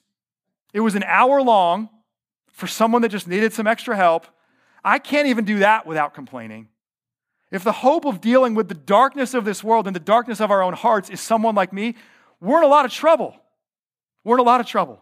It 0.73 0.81
was 0.81 0.95
an 0.95 1.03
hour 1.03 1.41
long 1.41 1.89
for 2.51 2.67
someone 2.67 3.01
that 3.01 3.09
just 3.09 3.27
needed 3.27 3.53
some 3.53 3.67
extra 3.67 3.95
help. 3.95 4.27
I 4.83 4.99
can't 4.99 5.27
even 5.27 5.45
do 5.45 5.59
that 5.59 5.85
without 5.85 6.13
complaining. 6.13 6.69
If 7.51 7.63
the 7.63 7.71
hope 7.71 8.05
of 8.05 8.21
dealing 8.21 8.53
with 8.53 8.67
the 8.67 8.75
darkness 8.75 9.33
of 9.33 9.43
this 9.43 9.63
world 9.63 9.87
and 9.87 9.95
the 9.95 9.99
darkness 9.99 10.39
of 10.39 10.51
our 10.51 10.61
own 10.61 10.73
hearts 10.73 11.09
is 11.09 11.19
someone 11.19 11.55
like 11.55 11.73
me, 11.73 11.95
we're 12.39 12.59
in 12.59 12.63
a 12.63 12.67
lot 12.67 12.85
of 12.85 12.91
trouble. 12.91 13.35
We're 14.23 14.35
in 14.35 14.41
a 14.41 14.43
lot 14.43 14.61
of 14.61 14.67
trouble. 14.67 15.01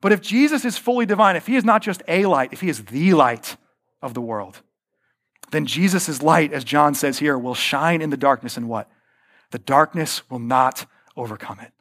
But 0.00 0.12
if 0.12 0.20
Jesus 0.20 0.64
is 0.64 0.76
fully 0.76 1.06
divine, 1.06 1.36
if 1.36 1.46
he 1.46 1.56
is 1.56 1.64
not 1.64 1.82
just 1.82 2.02
a 2.08 2.26
light, 2.26 2.52
if 2.52 2.60
he 2.60 2.68
is 2.68 2.84
the 2.84 3.14
light 3.14 3.56
of 4.02 4.14
the 4.14 4.20
world, 4.20 4.62
then 5.52 5.66
Jesus' 5.66 6.22
light, 6.22 6.52
as 6.52 6.64
John 6.64 6.94
says 6.94 7.18
here, 7.18 7.38
will 7.38 7.54
shine 7.54 8.02
in 8.02 8.10
the 8.10 8.16
darkness 8.16 8.56
and 8.56 8.68
what? 8.68 8.90
The 9.52 9.58
darkness 9.58 10.28
will 10.28 10.40
not 10.40 10.86
overcome 11.16 11.60
it. 11.60 11.72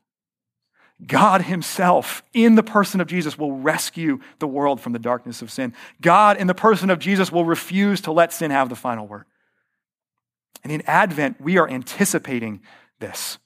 God 1.06 1.42
Himself, 1.42 2.24
in 2.34 2.56
the 2.56 2.64
person 2.64 3.02
of 3.02 3.08
Jesus, 3.08 3.38
will 3.38 3.52
rescue 3.52 4.20
the 4.40 4.48
world 4.48 4.80
from 4.80 4.94
the 4.94 5.00
darkness 5.00 5.42
of 5.42 5.52
sin. 5.52 5.74
God, 6.02 6.38
in 6.38 6.48
the 6.48 6.54
person 6.54 6.90
of 6.90 7.00
Jesus, 7.00 7.32
will 7.32 7.44
refuse 7.44 8.00
to 8.02 8.12
let 8.12 8.32
sin 8.32 8.52
have 8.52 8.70
the 8.70 8.76
final 8.76 9.06
word. 9.06 9.26
And 10.66 10.72
in 10.72 10.82
Advent, 10.88 11.40
we 11.40 11.60
are 11.60 11.70
anticipating 11.70 12.60
this. 13.00 13.38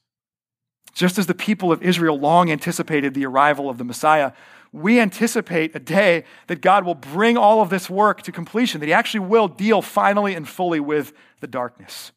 Just 0.93 1.17
as 1.17 1.27
the 1.27 1.33
people 1.33 1.69
of 1.69 1.83
Israel 1.83 2.17
long 2.17 2.49
anticipated 2.49 3.13
the 3.13 3.25
arrival 3.25 3.69
of 3.69 3.77
the 3.77 3.83
Messiah, 3.83 4.31
we 4.71 5.01
anticipate 5.01 5.75
a 5.75 5.79
day 5.79 6.23
that 6.47 6.61
God 6.61 6.85
will 6.85 6.95
bring 6.95 7.35
all 7.35 7.61
of 7.61 7.69
this 7.69 7.89
work 7.89 8.21
to 8.21 8.31
completion, 8.31 8.79
that 8.79 8.85
He 8.85 8.93
actually 8.93 9.19
will 9.19 9.49
deal 9.49 9.81
finally 9.81 10.33
and 10.33 10.47
fully 10.47 10.79
with 10.79 11.11
the 11.41 11.47
darkness. 11.47 12.13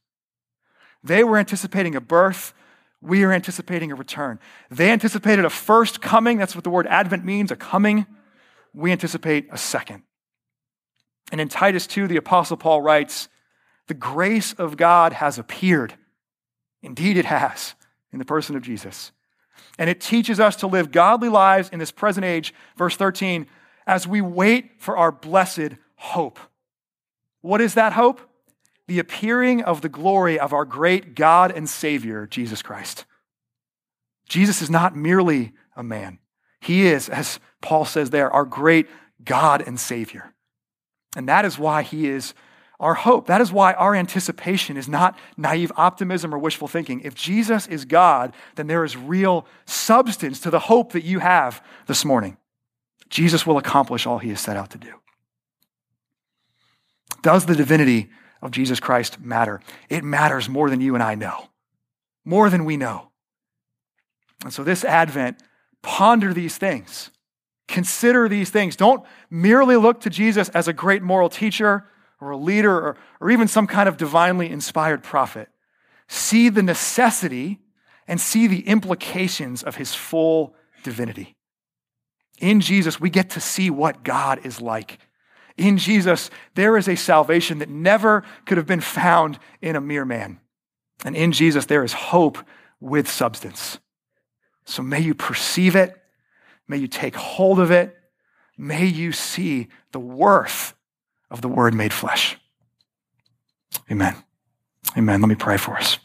They 1.02 1.24
were 1.24 1.36
anticipating 1.36 1.96
a 1.96 2.00
birth. 2.00 2.54
We 3.00 3.24
are 3.24 3.32
anticipating 3.32 3.90
a 3.90 3.96
return. 3.96 4.38
They 4.70 4.92
anticipated 4.92 5.44
a 5.44 5.50
first 5.50 6.00
coming. 6.00 6.38
That's 6.38 6.54
what 6.54 6.62
the 6.62 6.70
word 6.70 6.86
Advent 6.86 7.24
means, 7.24 7.50
a 7.50 7.56
coming. 7.56 8.06
We 8.72 8.92
anticipate 8.92 9.48
a 9.50 9.58
second. 9.58 10.04
And 11.32 11.40
in 11.40 11.48
Titus 11.48 11.88
2, 11.88 12.06
the 12.06 12.18
Apostle 12.18 12.56
Paul 12.56 12.82
writes, 12.82 13.28
The 13.88 13.94
grace 13.94 14.52
of 14.52 14.76
God 14.76 15.12
has 15.14 15.38
appeared. 15.38 15.94
Indeed, 16.82 17.16
it 17.16 17.24
has 17.24 17.74
in 18.12 18.18
the 18.18 18.24
person 18.24 18.56
of 18.56 18.62
Jesus. 18.62 19.12
And 19.78 19.88
it 19.88 20.00
teaches 20.00 20.40
us 20.40 20.56
to 20.56 20.66
live 20.66 20.92
godly 20.92 21.28
lives 21.28 21.68
in 21.70 21.78
this 21.78 21.92
present 21.92 22.24
age, 22.24 22.54
verse 22.76 22.96
13, 22.96 23.46
as 23.86 24.06
we 24.06 24.20
wait 24.20 24.80
for 24.80 24.96
our 24.96 25.12
blessed 25.12 25.76
hope. 25.96 26.38
What 27.40 27.60
is 27.60 27.74
that 27.74 27.92
hope? 27.92 28.20
The 28.86 28.98
appearing 28.98 29.62
of 29.62 29.80
the 29.80 29.88
glory 29.88 30.38
of 30.38 30.52
our 30.52 30.64
great 30.64 31.14
God 31.14 31.50
and 31.52 31.68
Savior, 31.68 32.26
Jesus 32.26 32.62
Christ. 32.62 33.04
Jesus 34.28 34.62
is 34.62 34.70
not 34.70 34.96
merely 34.96 35.52
a 35.76 35.82
man, 35.82 36.18
He 36.60 36.86
is, 36.86 37.08
as 37.08 37.40
Paul 37.60 37.84
says 37.84 38.10
there, 38.10 38.30
our 38.30 38.44
great 38.44 38.88
God 39.24 39.62
and 39.66 39.78
Savior. 39.78 40.34
And 41.16 41.28
that 41.28 41.44
is 41.44 41.58
why 41.58 41.82
He 41.82 42.08
is 42.08 42.34
our 42.82 42.94
hope. 42.94 43.26
That 43.28 43.40
is 43.40 43.52
why 43.52 43.72
our 43.74 43.94
anticipation 43.94 44.76
is 44.76 44.88
not 44.88 45.16
naive 45.36 45.70
optimism 45.76 46.34
or 46.34 46.38
wishful 46.38 46.66
thinking. 46.66 47.00
If 47.00 47.14
Jesus 47.14 47.68
is 47.68 47.84
God, 47.84 48.34
then 48.56 48.66
there 48.66 48.84
is 48.84 48.96
real 48.96 49.46
substance 49.64 50.40
to 50.40 50.50
the 50.50 50.58
hope 50.58 50.92
that 50.92 51.04
you 51.04 51.20
have 51.20 51.64
this 51.86 52.04
morning. 52.04 52.36
Jesus 53.08 53.46
will 53.46 53.56
accomplish 53.56 54.04
all 54.04 54.18
he 54.18 54.30
has 54.30 54.40
set 54.40 54.56
out 54.56 54.70
to 54.70 54.78
do. 54.78 54.92
Does 57.22 57.46
the 57.46 57.54
divinity 57.54 58.10
of 58.42 58.50
Jesus 58.50 58.80
Christ 58.80 59.20
matter? 59.20 59.60
It 59.88 60.02
matters 60.02 60.48
more 60.48 60.68
than 60.68 60.80
you 60.80 60.94
and 60.94 61.02
I 61.04 61.14
know, 61.14 61.50
more 62.24 62.50
than 62.50 62.64
we 62.64 62.76
know. 62.76 63.10
And 64.42 64.52
so, 64.52 64.64
this 64.64 64.84
Advent, 64.84 65.40
ponder 65.82 66.34
these 66.34 66.58
things. 66.58 67.10
Consider 67.68 68.28
these 68.28 68.50
things. 68.50 68.74
Don't 68.74 69.04
merely 69.30 69.76
look 69.76 70.00
to 70.00 70.10
Jesus 70.10 70.48
as 70.48 70.66
a 70.66 70.72
great 70.72 71.00
moral 71.00 71.28
teacher 71.28 71.86
or 72.22 72.30
a 72.30 72.36
leader 72.36 72.74
or, 72.74 72.96
or 73.20 73.30
even 73.30 73.48
some 73.48 73.66
kind 73.66 73.88
of 73.88 73.96
divinely 73.96 74.50
inspired 74.50 75.02
prophet 75.02 75.48
see 76.08 76.50
the 76.50 76.62
necessity 76.62 77.58
and 78.06 78.20
see 78.20 78.46
the 78.46 78.66
implications 78.68 79.62
of 79.62 79.76
his 79.76 79.94
full 79.94 80.54
divinity. 80.82 81.34
In 82.38 82.60
Jesus, 82.60 83.00
we 83.00 83.08
get 83.08 83.30
to 83.30 83.40
see 83.40 83.70
what 83.70 84.02
God 84.02 84.44
is 84.44 84.60
like. 84.60 84.98
In 85.56 85.78
Jesus, 85.78 86.28
there 86.54 86.76
is 86.76 86.86
a 86.86 86.96
salvation 86.96 87.60
that 87.60 87.70
never 87.70 88.24
could 88.44 88.58
have 88.58 88.66
been 88.66 88.80
found 88.80 89.38
in 89.62 89.74
a 89.74 89.80
mere 89.80 90.04
man. 90.04 90.40
And 91.02 91.16
in 91.16 91.32
Jesus, 91.32 91.64
there 91.64 91.84
is 91.84 91.94
hope 91.94 92.38
with 92.78 93.08
substance. 93.08 93.78
So 94.66 94.82
may 94.82 95.00
you 95.00 95.14
perceive 95.14 95.74
it, 95.76 96.02
May 96.68 96.78
you 96.78 96.88
take 96.88 97.14
hold 97.14 97.60
of 97.60 97.70
it. 97.70 97.96
May 98.56 98.86
you 98.86 99.12
see 99.12 99.68
the 99.92 100.00
worth 100.00 100.74
of 101.32 101.40
the 101.40 101.48
word 101.48 101.74
made 101.74 101.92
flesh. 101.92 102.36
Amen. 103.90 104.14
Amen. 104.96 105.20
Let 105.20 105.28
me 105.28 105.34
pray 105.34 105.56
for 105.56 105.76
us. 105.76 105.98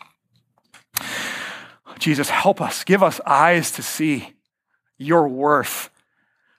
Jesus, 1.99 2.29
help 2.29 2.61
us. 2.61 2.83
Give 2.83 3.03
us 3.03 3.19
eyes 3.25 3.71
to 3.71 3.83
see 3.83 4.33
your 4.97 5.27
worth, 5.27 5.89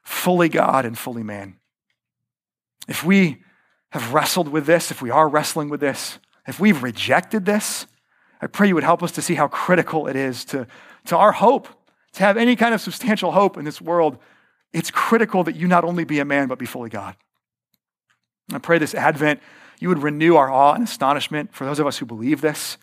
fully 0.03 0.49
God 0.49 0.85
and 0.85 0.97
fully 0.97 1.23
man. 1.23 1.57
If 2.87 3.05
we 3.05 3.43
have 3.91 4.13
wrestled 4.13 4.49
with 4.49 4.67
this, 4.67 4.91
if 4.91 5.01
we 5.01 5.11
are 5.11 5.29
wrestling 5.29 5.71
with 5.71 5.81
this, 5.81 6.19
if 6.47 6.61
we've 6.61 6.83
rejected 6.83 7.47
this, 7.47 7.87
I 8.41 8.47
pray 8.47 8.69
you 8.69 8.75
would 8.75 8.85
help 8.85 9.03
us 9.03 9.13
to 9.13 9.23
see 9.23 9.35
how 9.35 9.49
critical 9.49 10.07
it 10.07 10.17
is 10.17 10.45
to, 10.47 10.67
to 11.07 11.17
our 11.17 11.33
hope, 11.33 11.69
to 12.13 12.21
have 12.23 12.37
any 12.37 12.55
kind 12.55 12.75
of 12.75 12.81
substantial 12.81 13.33
hope 13.33 13.57
in 13.57 13.65
this 13.65 13.81
world. 13.81 14.19
It's 14.73 14.91
critical 14.91 15.45
that 15.45 15.57
you 15.57 15.67
not 15.67 15.85
only 15.85 16.05
be 16.05 16.21
a 16.21 16.25
man, 16.25 16.49
but 16.49 16.59
be 16.59 16.67
fully 16.67 16.91
God. 16.91 17.17
I 18.53 18.59
pray 18.59 18.79
this 18.79 18.95
Advent, 18.95 19.41
you 19.81 19.89
would 19.89 20.03
renew 20.03 20.37
our 20.37 20.51
awe 20.51 20.75
and 20.75 20.85
astonishment 20.85 21.55
for 21.55 21.65
those 21.65 21.79
of 21.79 21.87
us 21.87 21.99
who 21.99 22.07
believe 22.07 22.41
this. 22.41 22.79